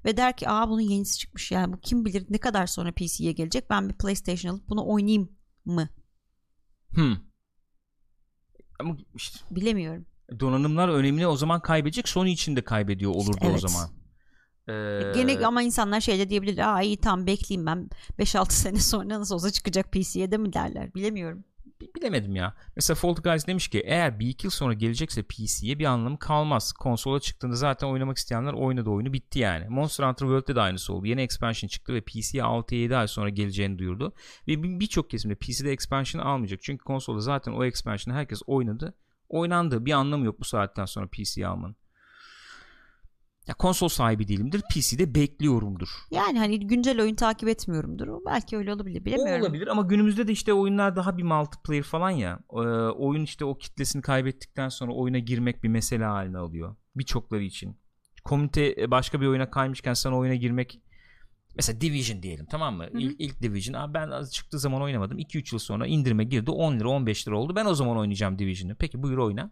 [0.04, 3.32] Ve der ki aa bunun yenisi çıkmış yani bu kim bilir ne kadar sonra PC'ye
[3.32, 5.32] gelecek ben bir PlayStation alıp bunu oynayayım
[5.64, 5.88] mı
[6.94, 7.16] Hmm.
[8.80, 10.06] Ama işte bilemiyorum.
[10.40, 12.08] donanımlar önemini o zaman kaybedecek.
[12.08, 13.54] Sony için de kaybediyor olurdu Evet.
[13.64, 13.90] o zaman.
[14.68, 19.20] Ee, Gene ama insanlar şey de diyebilir aa iyi tamam bekleyeyim ben 5-6 sene sonra
[19.20, 21.44] nasıl olsa çıkacak PC'ye de mi derler bilemiyorum.
[21.82, 22.54] Bi- bilemedim ya.
[22.76, 26.72] Mesela Fall Guys demiş ki eğer bir iki yıl sonra gelecekse PC'ye bir anlamı kalmaz.
[26.72, 29.68] Konsola çıktığında zaten oynamak isteyenler oynadı oyunu bitti yani.
[29.68, 31.06] Monster Hunter World'de de aynısı oldu.
[31.06, 34.14] Yeni expansion çıktı ve PC'ye 6-7 ay sonra geleceğini duyurdu.
[34.48, 36.60] Ve bir- birçok kesimde PC'de expansion almayacak.
[36.62, 38.94] Çünkü konsolda zaten o expansion'ı herkes oynadı.
[39.28, 39.86] Oynandı.
[39.86, 41.76] Bir anlamı yok bu saatten sonra PC'ye almanın.
[43.52, 44.62] Ya konsol sahibi değilimdir.
[44.70, 45.88] PC'de bekliyorumdur.
[46.10, 48.08] Yani hani güncel oyun takip etmiyorumdur.
[48.08, 49.42] O belki öyle olabilir O bilemiyorum.
[49.42, 52.38] olabilir ama günümüzde de işte oyunlar daha bir multiplayer falan ya.
[52.52, 52.56] Ee,
[52.88, 56.76] oyun işte o kitlesini kaybettikten sonra oyuna girmek bir mesele haline alıyor.
[56.96, 57.76] Birçokları için.
[58.24, 60.80] Komünite başka bir oyuna kaymışken sana oyuna girmek
[61.56, 62.84] mesela Division diyelim tamam mı?
[62.84, 62.98] hı.
[62.98, 65.18] İlk, ilk Division abi ben az çıktığı zaman oynamadım.
[65.18, 67.56] 2-3 yıl sonra indirime girdi 10 lira 15 lira oldu.
[67.56, 68.76] Ben o zaman oynayacağım Division'ı.
[68.78, 69.50] Peki buyur oyna.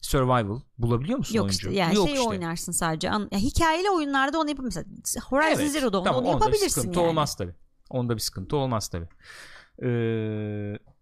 [0.00, 1.56] Survival bulabiliyor musun Yok oyuncu?
[1.68, 2.28] işte yani Yok şey işte.
[2.28, 3.10] oynarsın sadece.
[3.10, 4.86] An- ya hikayeli oyunlarda onu yapabilirsin.
[5.04, 7.08] Mesela Horizon Evet, Zero Dawn'da tamam, onu onda yapabilirsin sıkıntı yani.
[7.08, 7.54] olmaz tabi.
[7.90, 9.06] Onda bir sıkıntı olmaz tabi.
[9.82, 9.86] Ee,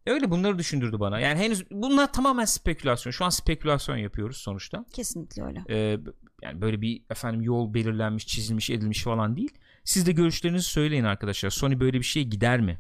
[0.06, 1.20] öyle bunları düşündürdü bana.
[1.20, 3.10] Yani henüz bunlar tamamen spekülasyon.
[3.10, 4.84] Şu an spekülasyon yapıyoruz sonuçta.
[4.92, 5.64] Kesinlikle öyle.
[5.70, 5.98] Ee,
[6.42, 9.58] yani böyle bir efendim yol belirlenmiş, çizilmiş, edilmiş falan değil.
[9.84, 11.50] Siz de görüşlerinizi söyleyin arkadaşlar.
[11.50, 12.78] Sony böyle bir şeye gider mi?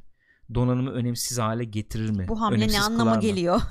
[0.54, 2.28] Donanımı önemsiz hale getirir mi?
[2.28, 3.60] Bu hamle Önemsiz ne anlama geliyor?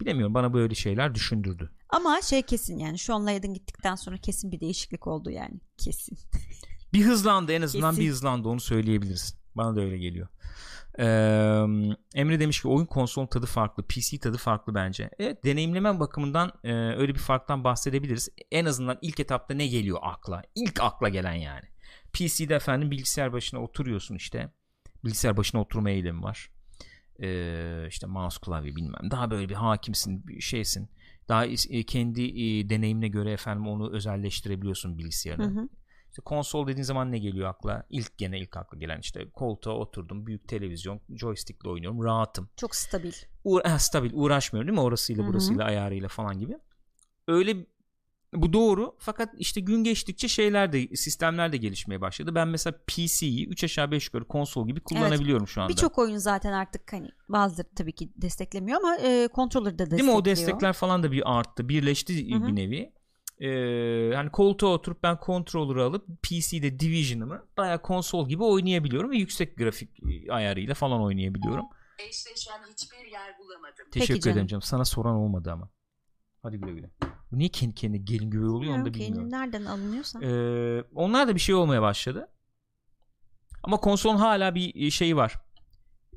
[0.00, 1.70] Bilemiyorum bana böyle şeyler düşündürdü.
[1.88, 5.60] Ama şey kesin yani Sean Layden gittikten sonra kesin bir değişiklik oldu yani.
[5.78, 6.18] Kesin.
[6.92, 8.04] Bir hızlandı en azından Kesin.
[8.04, 9.36] bir hızlandı onu söyleyebiliriz.
[9.54, 10.28] Bana da öyle geliyor.
[10.98, 11.04] Ee,
[12.14, 15.10] Emre demiş ki oyun konsol tadı farklı, PC tadı farklı bence.
[15.18, 18.28] Evet deneyimleme bakımından e, öyle bir farktan bahsedebiliriz.
[18.50, 20.42] En azından ilk etapta ne geliyor akla?
[20.54, 21.64] İlk akla gelen yani.
[22.12, 24.52] PC'de efendim bilgisayar başına oturuyorsun işte.
[25.04, 26.50] Bilgisayar başına oturma eğilimi var.
[27.22, 29.10] Ee, işte mouse klavye bilmem.
[29.10, 30.88] Daha böyle bir hakimsin, bir şeysin.
[31.28, 35.56] Daha e, kendi e, deneyimine göre efendim onu özelleştirebiliyorsun bilgisayarını.
[35.56, 35.68] Hı hı.
[36.08, 37.86] İşte konsol dediğin zaman ne geliyor akla?
[37.90, 42.48] İlk gene ilk akla gelen işte koltuğa oturdum, büyük televizyon, joystickle oynuyorum, rahatım.
[42.56, 43.12] Çok stabil.
[43.44, 44.84] Uğra- ha, stabil, uğraşmıyorum değil mi?
[44.84, 46.58] Orasıyla burasıyla ayarıyla falan gibi.
[47.28, 47.66] Öyle
[48.34, 52.34] bu doğru fakat işte gün geçtikçe şeyler de sistemler de gelişmeye başladı.
[52.34, 55.72] Ben mesela PC'yi 3 aşağı 5 yukarı konsol gibi kullanabiliyorum şu anda.
[55.72, 59.98] Birçok oyun zaten artık hani bazıları tabii ki desteklemiyor ama e, controller da destekliyor.
[59.98, 60.20] Değil mi?
[60.20, 61.68] O destekler falan da bir arttı.
[61.68, 62.46] Birleşti Hı hı.
[62.46, 62.92] bir nevi.
[63.40, 69.56] Ee, hani koltuğa oturup ben controller'ı alıp PC'de Division'ımı bayağı konsol gibi oynayabiliyorum ve yüksek
[69.56, 71.64] grafik e, ayarıyla falan oynayabiliyorum.
[71.98, 73.86] Eşleşen hiçbir yer bulamadım.
[73.92, 74.32] Teşekkür canım.
[74.32, 74.62] ederim canım.
[74.62, 75.70] Sana soran olmadı ama.
[76.44, 76.90] Hadi güle güle.
[77.32, 79.32] Bu niye kendi kendine gelin güvey oluyor onu da Bilmiyorum bilmiyorum.
[79.32, 80.20] nereden alınıyorsa.
[80.24, 82.28] Ee, onlar da bir şey olmaya başladı.
[83.62, 85.34] Ama konsolun hala bir şey var.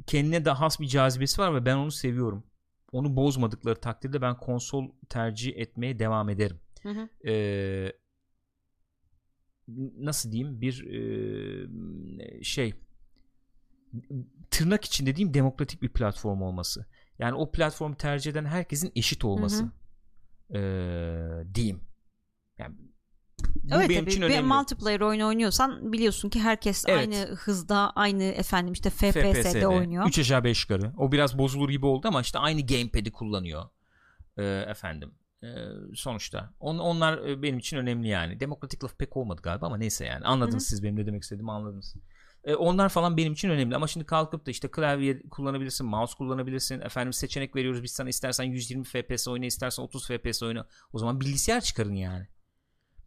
[0.07, 2.43] Kendine de has bir cazibesi var ve ben onu seviyorum.
[2.91, 6.59] Onu bozmadıkları takdirde ben konsol tercih etmeye devam ederim.
[6.83, 7.29] Hı hı.
[7.29, 7.93] Ee,
[9.97, 12.73] nasıl diyeyim bir e, şey
[14.51, 16.85] tırnak içinde diyeyim demokratik bir platform olması.
[17.19, 19.63] Yani o platformu tercih eden herkesin eşit olması.
[19.63, 19.71] Hı
[20.53, 21.81] Ee, diyeyim.
[22.57, 22.75] Yani
[23.63, 24.47] bu evet benim tabii için bir önemli.
[24.47, 26.99] multiplayer oyunu oynuyorsan biliyorsun ki herkes Evet.
[26.99, 30.07] aynı hızda aynı efendim işte FPS'de, oynuyor.
[30.07, 30.93] 3 aşağı 5 yukarı.
[30.97, 33.63] O biraz bozulur gibi oldu ama işte aynı gamepad'i kullanıyor.
[34.37, 35.11] Ee, efendim.
[35.43, 35.47] Ee,
[35.95, 36.53] sonuçta.
[36.59, 38.39] On, onlar e, benim için önemli yani.
[38.39, 40.25] Demokratik laf pek olmadı galiba ama neyse yani.
[40.25, 40.69] Anladınız Hı hı.
[40.69, 41.95] siz benim ne demek istediğimi anladınız.
[42.47, 46.81] Ee, onlar falan benim için önemli ama şimdi kalkıp da işte klavye kullanabilirsin, mouse kullanabilirsin.
[46.81, 50.67] Efendim seçenek veriyoruz biz sana istersen 120 FPS oyna, istersen 30 FPS oyna.
[50.93, 52.27] O zaman bilgisayar çıkarın yani.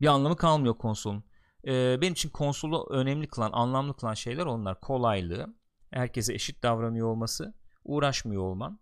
[0.01, 1.25] Bir anlamı kalmıyor konsolun.
[1.67, 4.81] Ee, benim için konsolu önemli kılan, anlamlı kılan şeyler onlar.
[4.81, 5.55] Kolaylığı,
[5.91, 8.81] herkese eşit davranıyor olması, uğraşmıyor olman,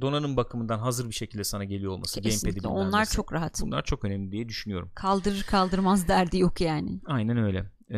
[0.00, 3.16] donanım bakımından hazır bir şekilde sana geliyor olması, Kesinlikle onlar nesi.
[3.16, 3.60] çok rahat.
[3.62, 4.90] Bunlar çok önemli diye düşünüyorum.
[4.94, 7.00] Kaldırır kaldırmaz derdi yok yani.
[7.06, 7.70] Aynen öyle.
[7.90, 7.96] Ee,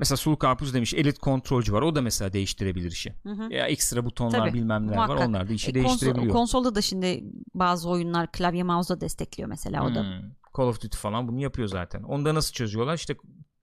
[0.00, 1.82] mesela Sulu Karpuz demiş elit kontrolcü var.
[1.82, 3.14] O da mesela değiştirebilir işi.
[3.22, 3.52] Hı hı.
[3.52, 5.26] Ya ekstra butonlar Tabii, bilmem neler var.
[5.26, 6.32] Onlar da işi E, konsol- değiştirebiliyor.
[6.32, 7.24] konsolda da şimdi
[7.54, 10.02] bazı oyunlar klavye mouse'da destekliyor mesela o da.
[10.02, 10.30] Hmm.
[10.56, 12.02] Call of Duty falan bunu yapıyor zaten.
[12.02, 12.94] Onda nasıl çözüyorlar?
[12.94, 13.16] İşte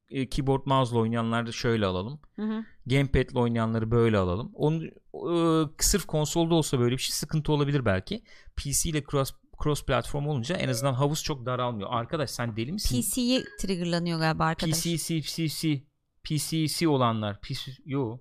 [0.09, 2.19] e, keyboard mouse'la oynayanları şöyle alalım.
[2.35, 2.63] Hı hı.
[2.85, 4.51] Gamepad'le oynayanları böyle alalım.
[4.53, 8.23] Onu e, sırf konsolda olsa böyle bir şey sıkıntı olabilir belki.
[8.55, 9.33] PC ile cross
[9.63, 11.89] cross platform olunca en azından havuz çok daralmıyor.
[11.91, 13.01] Arkadaş sen deli misin?
[13.01, 14.83] PC'ye triggerlanıyor galiba arkadaş.
[14.83, 15.83] PC, CC,
[16.27, 17.41] PCC olanlar.
[17.41, 18.17] PC, yo.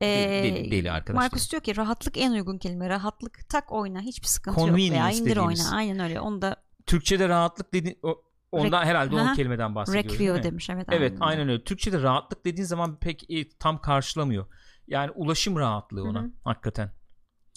[0.00, 1.22] Ee, deli, deli arkadaşlar.
[1.22, 2.88] Markus diyor ki rahatlık en uygun kelime.
[2.88, 4.68] Rahatlık tak oyna hiçbir sıkıntı yok.
[4.68, 5.66] Convenience Veya indir dediğimiz.
[5.66, 5.76] oyna.
[5.76, 6.20] Aynen öyle.
[6.20, 6.56] Onu da
[6.86, 9.32] Türkçe'de rahatlık dedi o, ondan Rek- herhalde o Aha.
[9.32, 10.12] kelimeden bahsediyoruz.
[10.12, 10.42] Requio mi?
[10.42, 10.70] demiş.
[10.70, 11.64] Evet, Evet aynen öyle.
[11.64, 14.46] Türkçe'de rahatlık dediğin zaman pek e, tam karşılamıyor.
[14.86, 16.30] Yani ulaşım rahatlığı ona Hı hı.
[16.44, 16.90] hakikaten.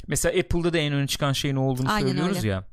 [0.07, 2.47] Mesela Apple'da da en öne çıkan şeyin o olduğunu Aynen söylüyoruz öyle.
[2.47, 2.67] ya.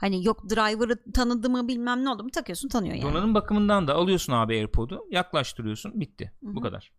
[0.00, 3.12] Hani yok driver'ı tanıdı mı bilmem ne oldu mu takıyorsun tanıyor yani.
[3.12, 6.32] Donanım bakımından da alıyorsun abi AirPod'u yaklaştırıyorsun bitti.
[6.44, 6.54] Hı hı.
[6.54, 6.92] Bu kadar.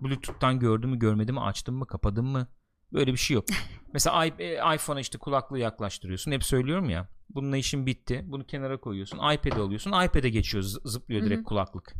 [0.00, 2.48] Bluetooth'tan gördü mü görmedi mi açtın mı kapadın mı
[2.92, 3.44] böyle bir şey yok.
[3.92, 9.18] Mesela e, iPhone'a işte kulaklığı yaklaştırıyorsun hep söylüyorum ya bununla işin bitti bunu kenara koyuyorsun
[9.18, 11.92] iPad'i alıyorsun iPad'e geçiyor zı- zıplıyor direkt kulaklık.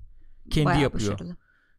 [0.51, 1.13] Kendi Bayağı yapıyor.
[1.13, 1.37] başarılı.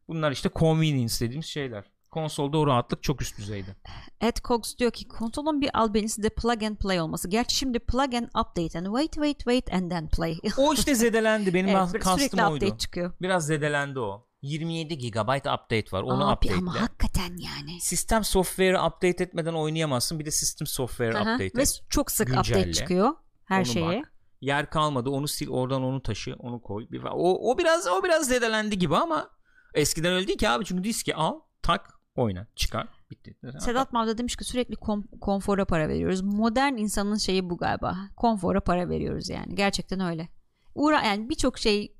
[0.08, 1.84] Bunlar işte convenience dediğimiz şeyler.
[2.10, 3.76] Konsolda o rahatlık çok üst düzeyde.
[4.20, 7.28] Ed Cox diyor ki konsolun bir albenisi de plug and play olması.
[7.28, 10.38] Gerçi şimdi plug and update and wait wait wait and then play.
[10.56, 11.54] O işte zedelendi.
[11.54, 12.54] Benim evet, sürekli kastım oydu.
[12.64, 13.12] update çıkıyor.
[13.22, 14.28] Biraz zedelendi o.
[14.42, 16.02] 27 GB update var.
[16.02, 16.58] Onu Abi update'le.
[16.58, 17.80] ama hakikaten yani.
[17.80, 20.18] Sistem software'ı update etmeden oynayamazsın.
[20.18, 21.82] Bir de sistem software Aha, update Ve et.
[21.90, 22.58] çok sık Güncelle.
[22.58, 23.98] update çıkıyor her Onu şeye.
[23.98, 24.12] bak.
[24.40, 25.10] Yer kalmadı.
[25.10, 26.86] Onu sil, oradan onu taşı, onu koy.
[27.12, 29.30] O, o biraz o biraz zedelendi gibi ama
[29.74, 30.64] eskiden öyle değil ki abi.
[30.64, 33.36] Çünkü diski al, tak, oyna, çıkar, bitti.
[33.60, 36.20] Sedat Mavda demiş ki sürekli kom- konfora para veriyoruz.
[36.20, 37.96] Modern insanın şeyi bu galiba.
[38.16, 39.54] Konfora para veriyoruz yani.
[39.54, 40.28] Gerçekten öyle.
[40.74, 41.96] Uğra yani birçok şey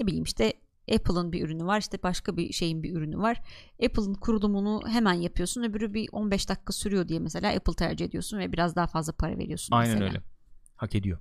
[0.00, 0.52] ne bileyim işte
[0.94, 3.42] Apple'ın bir ürünü var işte başka bir şeyin bir ürünü var.
[3.84, 5.62] Apple'ın kurulumunu hemen yapıyorsun.
[5.62, 9.38] Öbürü bir 15 dakika sürüyor diye mesela Apple tercih ediyorsun ve biraz daha fazla para
[9.38, 10.10] veriyorsun Aynen mesela.
[10.10, 10.22] öyle.
[10.76, 11.18] Hak ediyor.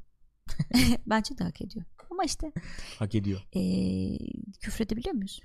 [1.07, 1.85] Bence de hak ediyor.
[2.11, 2.51] Ama işte
[2.99, 3.41] Hak ediyor.
[3.55, 3.61] e,
[4.61, 5.39] küfredebiliyor muyuz?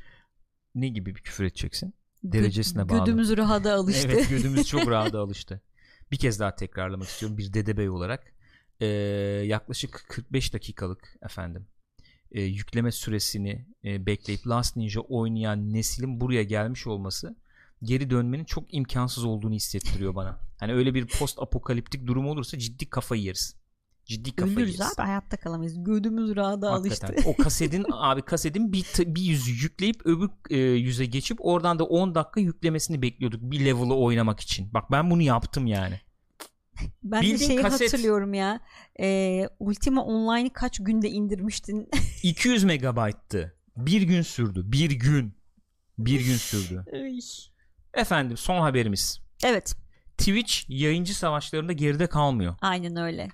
[0.75, 1.95] Ne gibi bir küfür edeceksin?
[2.33, 2.99] Derecesine bağlı.
[2.99, 4.09] Gödümüz rahada alıştı.
[4.11, 5.61] Evet gödümüz çok rahata alıştı.
[6.11, 8.33] Bir kez daha tekrarlamak istiyorum bir dede bey olarak.
[8.81, 8.87] Ee,
[9.47, 11.66] yaklaşık 45 dakikalık efendim
[12.33, 17.37] e, yükleme süresini e, bekleyip Last Ninja oynayan neslin buraya gelmiş olması
[17.83, 20.39] geri dönmenin çok imkansız olduğunu hissettiriyor bana.
[20.61, 23.57] Hani öyle bir post apokaliptik durum olursa ciddi kafayı yeriz.
[24.07, 25.85] Ciddi kafayı Ölürüz abi hayatta kalamayız.
[25.85, 27.07] Gödümüz alıştı.
[27.07, 27.31] Hakikaten.
[27.31, 32.15] O kasetin abi kasetin bir, bir yüzü yükleyip öbür e, yüze geçip oradan da 10
[32.15, 34.75] dakika yüklemesini bekliyorduk bir level'ı oynamak için.
[34.75, 36.01] Bak ben bunu yaptım yani.
[37.03, 37.93] Ben de Bildiğin şeyi kaset.
[37.93, 38.61] hatırlıyorum ya.
[39.01, 41.89] E, Ultima Online'ı kaç günde indirmiştin?
[42.23, 43.57] 200 megabayttı.
[43.77, 44.63] Bir gün sürdü.
[44.65, 45.37] Bir gün.
[45.99, 46.85] Bir gün sürdü.
[47.95, 49.21] Efendim son haberimiz.
[49.45, 49.75] evet
[50.19, 52.55] Twitch yayıncı savaşlarında geride kalmıyor.
[52.61, 53.29] aynen öyle.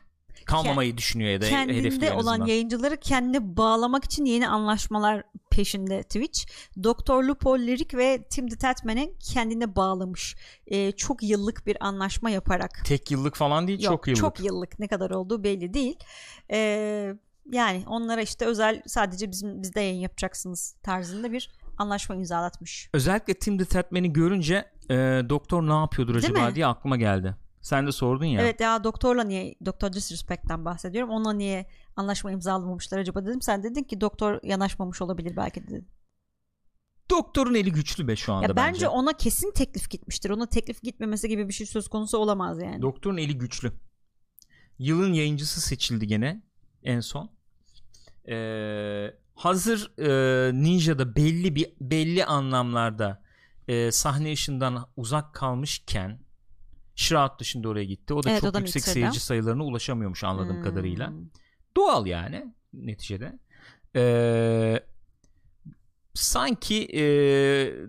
[0.46, 6.40] Kalmamayı düşünüyor ya da kendinde en olan yayıncıları kendine bağlamak için yeni anlaşmalar peşinde Twitch.
[6.82, 7.22] Dr.
[7.22, 10.36] Lupo, Lyric ve Tim the Tatman'e kendine bağlamış.
[10.66, 12.82] Ee, çok yıllık bir anlaşma yaparak.
[12.84, 14.20] Tek yıllık falan değil Yok, çok yıllık.
[14.20, 14.78] Çok yıllık.
[14.78, 15.96] Ne kadar olduğu belli değil.
[16.50, 17.14] Ee,
[17.52, 22.90] yani onlara işte özel sadece bizim bizde yayın yapacaksınız tarzında bir anlaşma imzalatmış.
[22.94, 24.94] Özellikle Tim the Tatman'i görünce e,
[25.28, 26.54] doktor ne yapıyordur Değil acaba mi?
[26.54, 27.36] diye aklıma geldi.
[27.62, 28.42] Sen de sordun ya.
[28.42, 31.10] Evet ya doktorla niye Doktor Disrespect'ten bahsediyorum.
[31.10, 33.42] Onunla niye anlaşma imzalamamışlar acaba dedim.
[33.42, 35.88] Sen dedin ki doktor yanaşmamış olabilir belki dedin.
[37.10, 38.88] Doktorun eli güçlü be şu anda Ya bence, bence.
[38.88, 40.30] ona kesin teklif gitmiştir.
[40.30, 42.82] Ona teklif gitmemesi gibi bir şey söz konusu olamaz yani.
[42.82, 43.72] Doktorun eli güçlü.
[44.78, 46.42] Yılın yayıncısı seçildi gene
[46.82, 47.30] en son.
[48.28, 53.22] Ee, hazır e, Ninja'da belli bir belli anlamlarda
[53.68, 56.21] e, sahne ışığından uzak kalmışken
[57.02, 58.14] Shroud dışında oraya gitti.
[58.14, 58.94] O da Evet, çok o da yüksek Mixer'da.
[58.94, 60.62] seyirci sayılarına ulaşamıyormuş anladığım Hmm.
[60.64, 61.12] kadarıyla.
[61.76, 63.38] Doğal yani neticede.
[63.96, 64.80] Ee,
[66.14, 67.02] sanki e,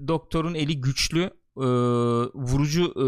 [0.07, 1.21] doktorun eli güçlü
[1.57, 1.65] e,
[2.33, 3.05] vurucu e,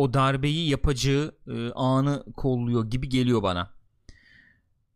[0.00, 3.70] o darbeyi yapacağı e, anı kolluyor gibi geliyor bana.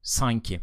[0.02, 0.60] Sanki.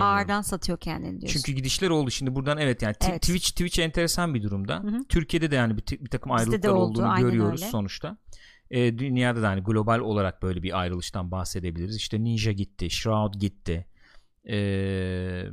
[0.00, 1.40] Ağırdan satıyor kendini diyorsun.
[1.40, 3.22] Çünkü gidişler oldu şimdi buradan evet yani Evet.
[3.22, 4.76] Twitch Twitch enteresan bir durumda.
[4.82, 5.04] Hı hı.
[5.08, 7.70] Türkiye'de de yani bir, bir takım ayrılıklar oldu, olduğunu görüyoruz öyle.
[7.70, 8.16] sonuçta.
[8.70, 11.96] Ee, dünyada da hani global olarak böyle bir ayrılıştan bahsedebiliriz.
[11.96, 13.86] İşte Ninja gitti, Shroud gitti.
[14.50, 15.44] Ee,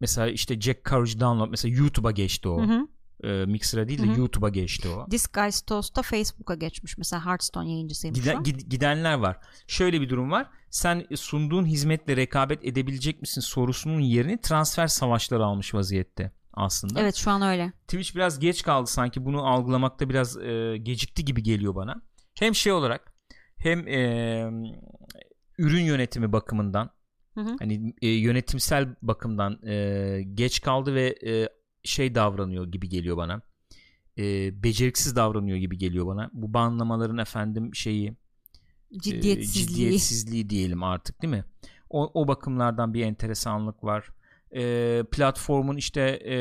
[0.00, 2.62] mesela işte Jack Courage Download mesela YouTube'a geçti o.
[2.62, 2.88] Hı hı.
[3.24, 4.18] Ee, Mixer'a değil de.
[4.18, 5.10] YouTube'a geçti o.
[5.10, 6.98] Disguised Toast'ta Facebook'a geçmiş.
[6.98, 8.42] Mesela Hearthstone yayıncısıymış Giden- o.
[8.42, 9.36] gid- gidenler var.
[9.66, 10.50] Şöyle bir durum var.
[10.70, 17.00] Sen sunduğun hizmetle rekabet edebilecek misin sorusunun yerini transfer savaşları almış vaziyette aslında.
[17.00, 17.72] Evet şu an öyle.
[17.88, 22.02] Twitch biraz geç kaldı sanki bunu algılamakta biraz e, gecikti gibi geliyor bana.
[22.38, 23.14] Hem şey olarak
[23.56, 24.50] hem e,
[25.58, 26.90] ürün yönetimi bakımından
[27.34, 27.56] Hı hı.
[27.58, 31.48] hani e, yönetimsel bakımdan e, geç kaldı ve e,
[31.84, 33.42] şey davranıyor gibi geliyor bana.
[34.18, 34.22] E,
[34.62, 36.30] beceriksiz davranıyor gibi geliyor bana.
[36.32, 39.66] Bu banlamaların efendim şeyi e, Ciddiyetsizliği.
[39.66, 41.44] ciddiyetsizliği diyelim artık değil mi?
[41.90, 44.08] O, o bakımlardan bir enteresanlık var.
[44.56, 46.36] E, platformun işte e,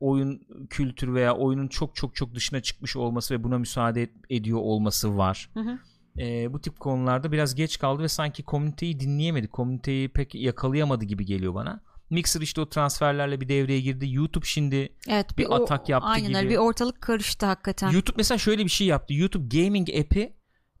[0.00, 0.40] oyun
[0.70, 5.50] kültürü veya oyunun çok çok çok dışına çıkmış olması ve buna müsaade ediyor olması var.
[5.54, 5.78] Hı hı.
[6.18, 9.48] E, bu tip konularda biraz geç kaldı ve sanki komüniteyi dinleyemedi.
[9.48, 11.80] Komüniteyi pek yakalayamadı gibi geliyor bana.
[12.10, 14.06] Mixer işte o transferlerle bir devreye girdi.
[14.12, 16.52] YouTube şimdi Evet bir o- atak yaptı aynen gibi.
[16.52, 17.90] Bir ortalık karıştı hakikaten.
[17.90, 19.14] YouTube mesela şöyle bir şey yaptı.
[19.14, 20.36] YouTube Gaming app'i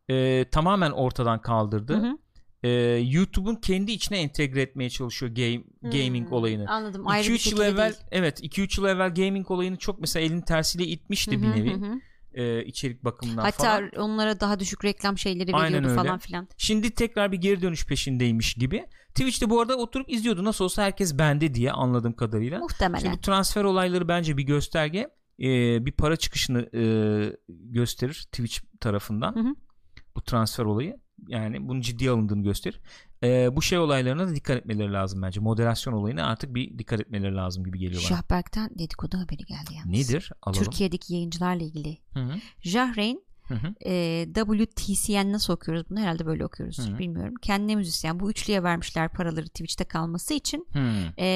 [0.08, 1.92] e, tamamen ortadan kaldırdı.
[1.94, 2.18] Hı hı.
[2.62, 2.68] E,
[3.10, 6.70] YouTube'un kendi içine entegre etmeye çalışıyor game, gaming Hmm, olayını.
[6.70, 7.08] Anladım.
[7.08, 8.02] Ayrı bir 2-3 yıl evvel değil.
[8.10, 12.00] evet 2-3 yıl evvel gaming olayını çok mesela elin tersiyle itmişti bir nevi
[12.34, 13.90] e, içerik bakımından Hatta falan.
[13.96, 16.48] onlara daha düşük reklam şeyleri veriyordu falan filan.
[16.56, 18.86] Şimdi tekrar bir geri dönüş peşindeymiş gibi.
[19.08, 20.44] Twitch'te bu arada oturup izliyordu.
[20.44, 22.58] Nasıl olsa herkes bende diye anladığım kadarıyla.
[22.58, 23.00] Muhtemelen.
[23.02, 24.98] Şimdi bu transfer olayları bence bir gösterge.
[25.40, 26.82] e, bir para çıkışını e,
[27.48, 29.34] gösterir Twitch tarafından.
[29.34, 29.54] Hı hı.
[30.16, 30.96] Bu transfer olayı.
[31.28, 32.80] Yani bunun ciddiye alındığını gösterir.
[33.22, 35.40] E, bu şey olaylarına da dikkat etmeleri lazım bence.
[35.40, 38.18] Moderasyon olayına artık bir dikkat etmeleri lazım gibi geliyor bana.
[38.18, 39.90] Şahberk'ten dedikodu haberi geldi yalnız.
[40.10, 40.32] Nedir?
[40.42, 40.64] Alalım.
[40.64, 41.98] Türkiye'deki yayıncılarla ilgili.
[42.14, 42.34] Hı hı.
[42.60, 43.74] Jahreyn Hı hı.
[43.80, 46.00] e, WTCN nasıl okuyoruz bunu?
[46.00, 46.78] Herhalde böyle okuyoruz.
[46.78, 46.98] Hı hı.
[46.98, 47.34] Bilmiyorum.
[47.42, 48.20] Kendine müzisyen.
[48.20, 50.66] Bu üçlüye vermişler paraları Twitch'te kalması için.
[50.72, 51.12] Hı.
[51.18, 51.26] E,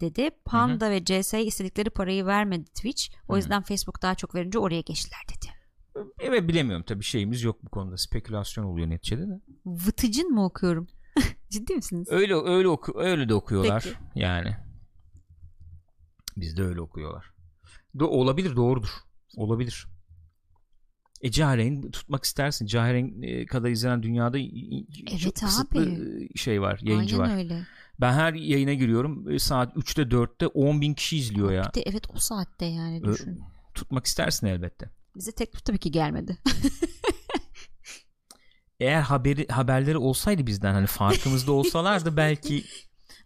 [0.00, 0.30] dedi.
[0.44, 3.04] Panda ve CS istedikleri parayı vermedi Twitch.
[3.28, 3.36] O Hı.
[3.36, 5.59] yüzden Facebook daha çok verince oraya geçtiler dedi.
[6.20, 7.96] Evet bilemiyorum tabii şeyimiz yok bu konuda.
[7.96, 9.40] Spekülasyon oluyor neticede de.
[9.66, 10.88] Vıtıcın mı okuyorum?
[11.50, 12.08] Ciddi misiniz?
[12.10, 13.96] Öyle öyle oku öyle de okuyorlar Peki.
[14.14, 14.56] yani.
[16.36, 17.30] Bizde öyle okuyorlar.
[17.98, 18.88] Do olabilir doğrudur.
[19.36, 19.86] Olabilir.
[21.20, 22.66] E Cahreyn tutmak istersin.
[22.66, 26.28] Cahreyn e, kadar izlenen dünyada Evet çok kısıtlı abi.
[26.36, 27.38] şey var, yayıncı Aynen var.
[27.38, 27.66] öyle.
[28.00, 29.30] Ben her yayına giriyorum.
[29.30, 31.62] e, Saat 3'te 4'te 10 bin kişi izliyor ya.
[31.74, 33.40] Bir de evet o saatte yani Ö- düşün.
[33.74, 34.90] Tutmak istersin elbette.
[35.16, 36.38] Bize teklif tabii ki gelmedi.
[38.80, 42.64] Eğer haberi haberleri olsaydı bizden hani farkımızda olsalardı belki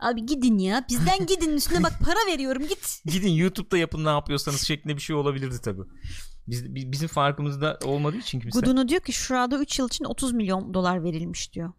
[0.01, 0.85] Abi gidin ya.
[0.89, 3.01] Bizden gidin üstüne bak para veriyorum git.
[3.07, 5.83] gidin YouTube'da yapın ne yapıyorsanız şeklinde bir şey olabilirdi tabii.
[6.49, 8.61] Biz, bi- bizim farkımızda olmadığı için kimse.
[8.61, 11.73] Gudunu diyor ki şurada 3 yıl için 30 milyon dolar verilmiş diyor.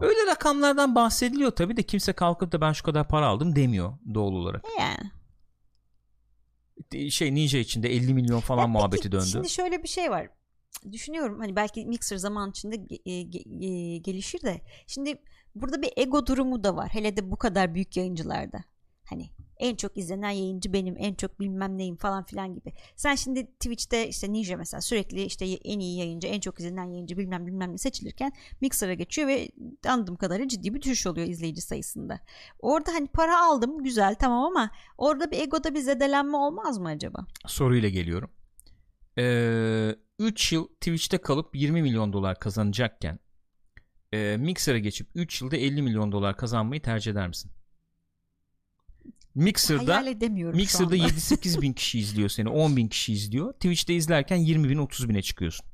[0.00, 4.32] Öyle rakamlardan bahsediliyor tabii de kimse kalkıp da ben şu kadar para aldım demiyor doğal
[4.32, 4.64] olarak.
[4.80, 5.10] Yani.
[7.10, 9.26] Şey Ninja içinde 50 milyon falan Ya muhabbeti peki, döndü.
[9.26, 10.28] Şimdi şöyle bir şey var.
[10.92, 13.64] Düşünüyorum hani belki Mixer zaman içinde ge- e, ge-
[13.94, 14.60] e, gelişir de.
[14.86, 15.22] Şimdi
[15.54, 16.88] burada bir ego durumu da var.
[16.92, 18.64] Hele de bu kadar büyük yayıncılarda.
[19.04, 22.72] Hani en çok izlenen yayıncı benim, en çok bilmem neyim falan filan gibi.
[22.96, 27.18] Sen şimdi Twitch'te işte Ninja mesela sürekli işte en iyi yayıncı, en çok izlenen yayıncı
[27.18, 29.48] bilmem bilmem ne seçilirken Mixer'a geçiyor ve
[29.88, 32.20] anladığım kadarıyla ciddi bir düşüş oluyor izleyici sayısında.
[32.60, 37.26] Orada hani para aldım güzel tamam ama orada bir egoda bir zedelenme olmaz mı acaba?
[37.46, 38.30] soruyla geliyorum.
[39.18, 43.18] Ee, 3 yıl Twitch'te kalıp 20 milyon dolar kazanacakken
[44.12, 47.50] e, Mixer'a geçip 3 yılda 50 milyon dolar kazanmayı tercih eder misin?
[49.36, 50.00] Mixer'da
[50.52, 50.96] Mixer'da anda.
[50.96, 55.22] 7-8 bin kişi izliyor seni 10 bin kişi izliyor Twitch'te izlerken 20 bin 30 bine
[55.22, 55.66] çıkıyorsun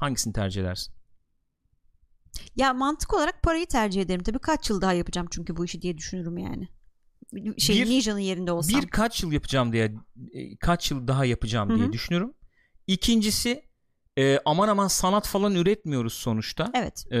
[0.00, 0.94] hangisini tercih edersin?
[2.56, 4.22] Ya mantık olarak parayı tercih ederim.
[4.22, 6.68] Tabii kaç yıl daha yapacağım çünkü bu işi diye düşünürüm yani.
[7.58, 8.82] Şey Bir- Ninja'nın yerinde olsam.
[8.82, 9.94] Bir kaç yıl yapacağım diye
[10.32, 11.92] e, kaç yıl daha yapacağım Hı diye hı.
[11.92, 12.34] düşünüyorum.
[12.86, 13.62] İkincisi
[14.18, 16.70] e, aman aman sanat falan üretmiyoruz sonuçta.
[16.74, 17.06] Evet.
[17.12, 17.16] Ee,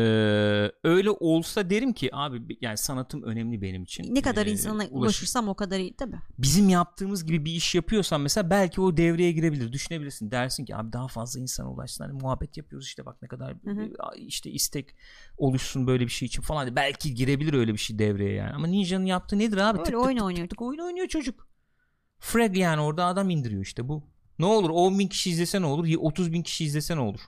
[0.84, 4.14] öyle olsa derim ki abi bi- yani sanatım önemli benim için.
[4.14, 6.16] Ne kadar Ee, insana ulaş- ulaşırsam o kadar iyi tabii.
[6.38, 9.72] Bizim yaptığımız gibi bir iş yapıyorsan mesela belki o devreye girebilir.
[9.72, 10.30] Düşünebilirsin.
[10.30, 12.04] Dersin ki abi daha fazla insana ulaşsın.
[12.04, 13.82] Hani muhabbet yapıyoruz işte bak ne kadar Hı hı.
[13.82, 14.94] e, işte istek
[15.36, 16.76] oluşsun böyle bir şey için falan.
[16.76, 18.52] Belki girebilir öyle bir şey devreye yani.
[18.54, 19.80] Ama Ninja'nın yaptığı nedir abi?
[19.80, 20.48] Öyle oyun oynuyor.
[20.48, 21.48] tık oyun oynuyor çocuk.
[22.18, 24.15] Frag yani orada adam indiriyor işte bu.
[24.38, 25.88] Ne olur 10 bin kişi izlese ne olur?
[25.98, 27.20] 30 bin kişi izlese ne olur?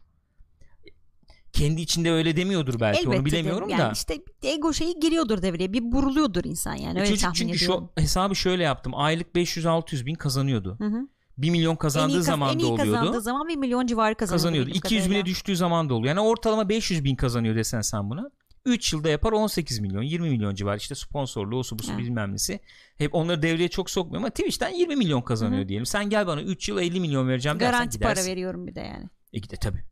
[1.53, 3.73] Kendi içinde öyle demiyordur belki Elbette onu bilemiyorum de.
[3.73, 3.93] Yani da.
[3.93, 5.73] işte ego şeyi giriyordur devreye.
[5.73, 6.99] Bir buruluyordur insan yani.
[6.99, 7.91] E Öyle Çocuk çünkü ediyorum.
[7.97, 8.93] şu hesabı şöyle yaptım.
[8.97, 10.77] Aylık 500-600 bin kazanıyordu.
[10.79, 11.09] Hı hı.
[11.39, 12.93] 1 milyon kazandığı kaz- zaman en da iyi oluyordu.
[12.93, 14.43] kazandığı zaman bir milyon civarı kazanıyordu.
[14.43, 14.69] Kazanıyordu.
[14.69, 16.09] bildiğim 200 bine düştüğü zaman da oluyor.
[16.17, 18.31] Yani ortalama 500 bin kazanıyor desen sen buna.
[18.69, 22.01] 3 yılda yapar 18 milyon 20 milyon civarı işte sponsorlu o su bu su Evet.
[22.01, 22.61] bilmem nesi.
[22.99, 25.69] Hep onları devreye çok sokmuyor ama Twitch'ten 20 milyon kazanıyor Hı hı.
[25.69, 25.87] diyelim.
[25.87, 28.31] Sen gel bana 3 yıl 50 milyon vereceğim dersen Garanti para gidersin.
[28.31, 29.07] veriyorum bir de yani.
[29.33, 29.85] E gide tabi.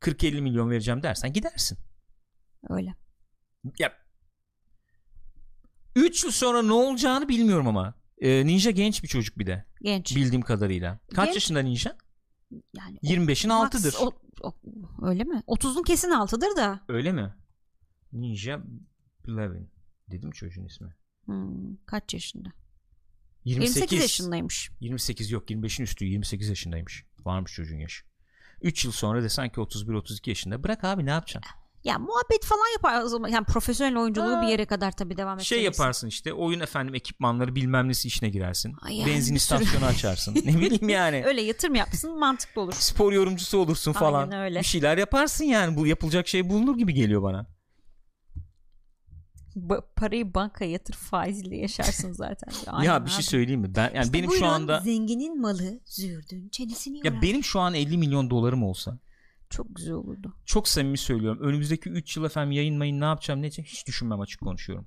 [0.00, 1.78] 40-50 milyon vereceğim dersen gidersin.
[2.68, 2.94] Öyle.
[3.78, 3.92] Ya
[5.96, 7.94] 3 yıl sonra ne olacağını bilmiyorum ama.
[8.18, 10.16] Ee, Ninja genç bir çocuk bir de Genç.
[10.16, 10.98] bildiğim kadarıyla.
[11.14, 11.34] Kaç Genç.
[11.36, 11.96] yaşında Ninja?
[12.74, 13.94] yani 25'in Max altıdır.
[14.00, 14.12] o-
[14.42, 14.54] o-
[15.08, 15.42] öyle mi?
[15.46, 16.80] 30'un kesin altıdır da.
[16.88, 17.34] Öyle mi?
[18.12, 18.60] Ninja
[19.26, 19.70] Blevin.
[20.10, 20.94] Dedim çocuğun ismi.
[21.24, 22.48] Hmm, kaç yaşında?
[23.44, 23.76] 28.
[23.76, 24.70] 28 yaşındaymış.
[24.80, 27.04] 28 yok 25'in üstü 28 yaşındaymış.
[27.24, 28.04] Varmış çocuğun yaşı.
[28.62, 30.64] 3 yıl sonra desen ki 31-32 yaşında.
[30.64, 31.52] Bırak abi ne yapacaksın?
[31.84, 33.28] Ya muhabbet falan yapar o zaman.
[33.28, 34.42] Yani profesyonel oyunculuğu Ha.
[34.42, 35.82] bir yere kadar tabii devam Şey ettirirsin.
[35.82, 38.74] yaparsın işte oyun efendim ekipmanları bilmem nesi işine girersin.
[38.82, 40.34] Ay yani Benzin istasyonu açarsın.
[40.34, 41.22] ne bileyim yani.
[41.26, 42.72] Öyle yatırım yapsın mantıklı olur.
[42.72, 44.22] Spor yorumcusu olursun falan.
[44.22, 44.58] Aynen öyle.
[44.58, 45.76] Bir şeyler yaparsın yani.
[45.76, 47.46] Bu yapılacak şey bulunur gibi geliyor bana.
[49.56, 52.52] Ba- parayı bankaya yatır faizle yaşarsın zaten.
[52.66, 53.74] Aynen ya bir şey söyleyeyim mi?
[53.74, 57.10] Ben yani İşte benim şu anda zenginin malı zürdün çenesini yorar.
[57.12, 58.98] ya benim şu an 50 milyon dolarım olsa
[59.50, 60.34] Çok güzel olurdu.
[60.46, 61.42] çok samimi söylüyorum.
[61.42, 64.86] Önümüzdeki 3 yıl efendim yayınmayın ne yapacağım ne edeceğim hiç düşünmem açık konuşuyorum.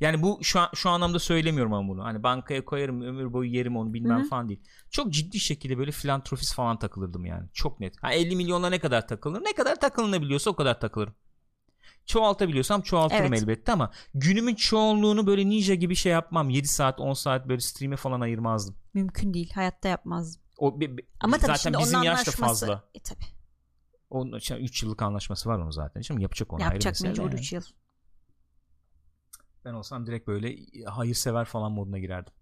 [0.00, 2.04] Yani bu şu an, şu anlamda söylemiyorum ama bunu.
[2.04, 4.28] Hani bankaya koyarım ömür boyu yerim onu bilmem Hı hı.
[4.28, 4.60] falan değil.
[4.90, 7.48] Çok ciddi şekilde böyle filantropist falan takılırdım yani.
[7.52, 7.94] Çok net.
[8.02, 9.44] Ha 50 milyonla ne kadar takılır?
[9.44, 11.14] Ne kadar takılınabiliyorsa o kadar takılırım.
[12.06, 13.42] Çoğaltabiliyorsam çoğaltırım Evet.
[13.42, 16.50] elbette ama günümün çoğunluğunu böyle ninja gibi şey yapmam.
[16.50, 18.76] 7 saat 10 saat böyle stream'e falan ayırmazdım.
[18.94, 19.50] Mümkün değil.
[19.54, 20.42] Hayatta yapmazdım.
[20.58, 22.84] O be- be- Ama zaten şimdi bizim yaş da fazla.
[22.94, 23.24] E tabii.
[24.10, 26.00] Onun 3 yıllık anlaşması var onun zaten.
[26.00, 27.34] Şimdi yapacak onu Yapacak mecbur yani.
[27.34, 27.62] 3 yıl.
[29.64, 32.32] Ben olsam direkt böyle hayırsever falan moduna girerdim.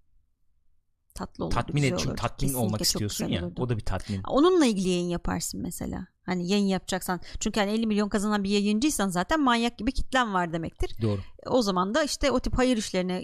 [1.14, 1.54] Tatlı olurdu.
[1.54, 3.44] tatmin et çünkü tatmin Kesinlikle olmak istiyorsun ya.
[3.44, 3.62] olurdu.
[3.62, 4.22] O da bir tatmin.
[4.22, 6.06] Onunla ilgili yayın yaparsın mesela.
[6.26, 7.20] Hani yayın yapacaksan.
[7.40, 10.96] Çünkü hani 50 milyon kazanan bir yayıncıysan zaten manyak gibi kitlen var demektir.
[11.02, 11.20] Doğru.
[11.46, 13.22] O zaman da işte o tip hayır işlerine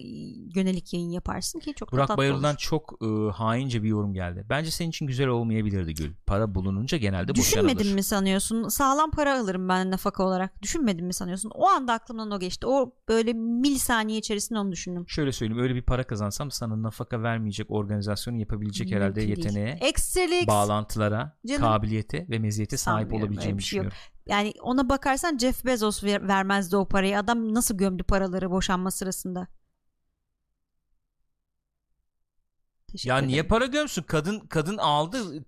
[0.54, 2.58] yönelik yayın yaparsın ki çok da Burak tatlı Bayırlı'dan olur.
[2.58, 4.46] çok e, haince bir yorum geldi.
[4.50, 6.12] Bence senin için güzel olmayabilirdi Gül.
[6.26, 7.68] Para bulununca genelde boşanılır.
[7.68, 8.68] Düşünmedin mi sanıyorsun?
[8.68, 10.62] Sağlam para alırım ben nafaka olarak.
[10.62, 11.50] Düşünmedin mi sanıyorsun?
[11.54, 12.66] O anda aklımdan o geçti.
[12.66, 15.04] O böyle milisaniye içerisinde onu düşündüm.
[15.08, 19.46] Şöyle söyleyeyim öyle bir para kazansam sana nafaka vermeyecek organizasyonu yapabilecek herhalde Mümkün değil.
[19.46, 20.46] yeteneğe, Excelix.
[20.46, 21.62] bağlantılara, Canım.
[21.62, 23.86] kabiliyete ve meziyete sahip Sanmıyorum, öyle olabileceğimi bir şey yok.
[23.86, 23.98] düşünüyorum.
[24.26, 27.18] Yani ona bakarsan Jeff Bezos ver- vermezdi o parayı.
[27.18, 29.46] Adam nasıl gömdü paraları boşanma sırasında?
[32.86, 33.28] Teşekkür Ya ederim.
[33.28, 34.02] niye para gömsün?
[34.02, 35.44] Kadın kadın aldı.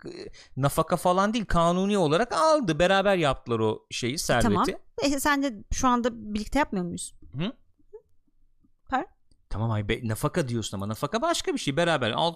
[0.57, 1.45] Nafaka falan değil.
[1.45, 2.79] Kanuni olarak aldı.
[2.79, 4.49] Beraber yaptılar o şeyi, serveti.
[4.49, 4.67] Tamam.
[5.03, 7.15] E, sen de şu anda birlikte yapmıyor muyuz?
[7.37, 7.53] Hı?
[9.53, 11.77] Tamam ay be, nafaka diyorsun ama nafaka başka bir şey.
[11.77, 12.35] Beraber al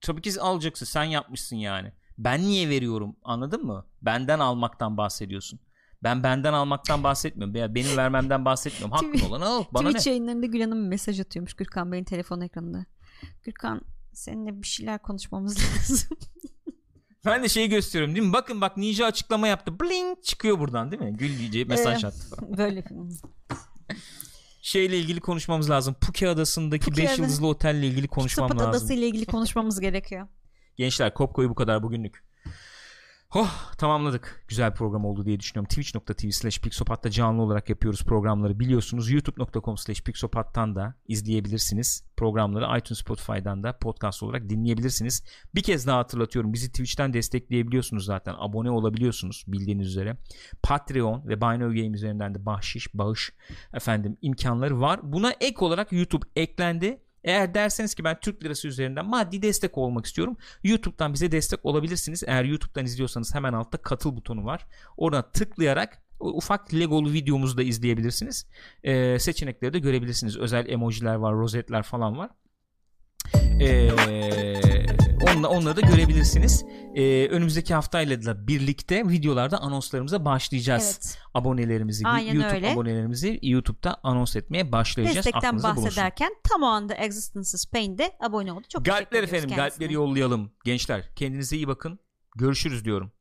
[0.00, 0.86] tabii ki alacaksın.
[0.86, 1.92] Sen yapmışsın yani.
[2.18, 3.16] Ben niye veriyorum?
[3.22, 3.86] Anladın mı?
[4.02, 5.60] Benden almaktan bahsediyorsun.
[6.02, 7.54] Ben benden almaktan bahsetmiyorum.
[7.54, 8.92] Veya benim vermemden bahsetmiyorum.
[8.92, 9.64] Hakkın olan al.
[9.72, 10.12] Bana Twitch ne?
[10.12, 12.84] yayınlarında Gül Hanım mesaj atıyormuş Gürkan Bey'in telefon ekranında.
[13.42, 13.80] Gürkan
[14.12, 16.18] seninle bir şeyler konuşmamız lazım.
[17.26, 18.32] Ben de şeyi gösteriyorum değil mi?
[18.32, 19.80] Bakın bak Ninja açıklama yaptı.
[19.80, 21.16] Bling çıkıyor buradan değil mi?
[21.16, 22.58] Gül mesaj Ee, attı falan.
[22.58, 22.84] Böyle
[24.62, 25.94] Şeyle ilgili konuşmamız lazım.
[26.00, 28.70] Puke Adası'ndaki Puke 5 Ada- yıldızlı otelle ilgili konuşmam Sopat lazım.
[28.70, 30.28] Adası ile ilgili konuşmamız gerekiyor.
[30.76, 32.26] Gençler Kopko'yu bu kadar bugünlük.
[33.34, 34.44] Oh tamamladık.
[34.48, 35.68] Güzel program oldu diye düşünüyorum.
[35.68, 39.10] Twitch.tv slash Pixopat'ta canlı olarak yapıyoruz programları biliyorsunuz.
[39.10, 42.04] YouTube.com slash Pixopat'tan da izleyebilirsiniz.
[42.16, 45.24] Programları iTunes Spotify'dan da podcast olarak dinleyebilirsiniz.
[45.54, 46.52] Bir kez daha hatırlatıyorum.
[46.52, 48.34] Bizi Twitch'ten destekleyebiliyorsunuz zaten.
[48.38, 50.16] Abone olabiliyorsunuz bildiğiniz üzere.
[50.62, 53.32] Patreon ve Buy No Game üzerinden de bahşiş, bağış
[53.74, 55.00] efendim imkanları var.
[55.02, 57.05] Buna ek olarak YouTube eklendi.
[57.26, 60.36] Eğer derseniz ki ben Türk lirası üzerinden maddi destek olmak istiyorum.
[60.64, 62.22] YouTube'dan bize destek olabilirsiniz.
[62.26, 64.66] Eğer YouTube'dan izliyorsanız hemen altta katıl butonu var.
[64.96, 68.46] Oradan tıklayarak ufak Legolu videomuzu da izleyebilirsiniz.
[68.82, 70.36] Ee, seçenekleri de görebilirsiniz.
[70.36, 72.30] Özel emojiler var, rozetler falan var.
[73.60, 73.90] Ee,
[75.36, 76.64] onla, onları da görebilirsiniz.
[76.94, 80.84] Ee, önümüzdeki haftayla da birlikte videolarda anonslarımıza başlayacağız.
[80.84, 81.18] Evet.
[81.34, 82.72] Abonelerimizi, Aynen YouTube öyle.
[82.72, 85.16] abonelerimizi YouTube'da anons etmeye başlayacağız.
[85.16, 85.84] Destekten bulunsun.
[85.84, 88.64] bahsederken tam o anda Existence Spain'de abone oldu.
[88.68, 89.56] Çok Galpler efendim kendisine.
[89.68, 91.98] galpleri yollayalım gençler kendinize iyi bakın
[92.36, 93.12] görüşürüz diyorum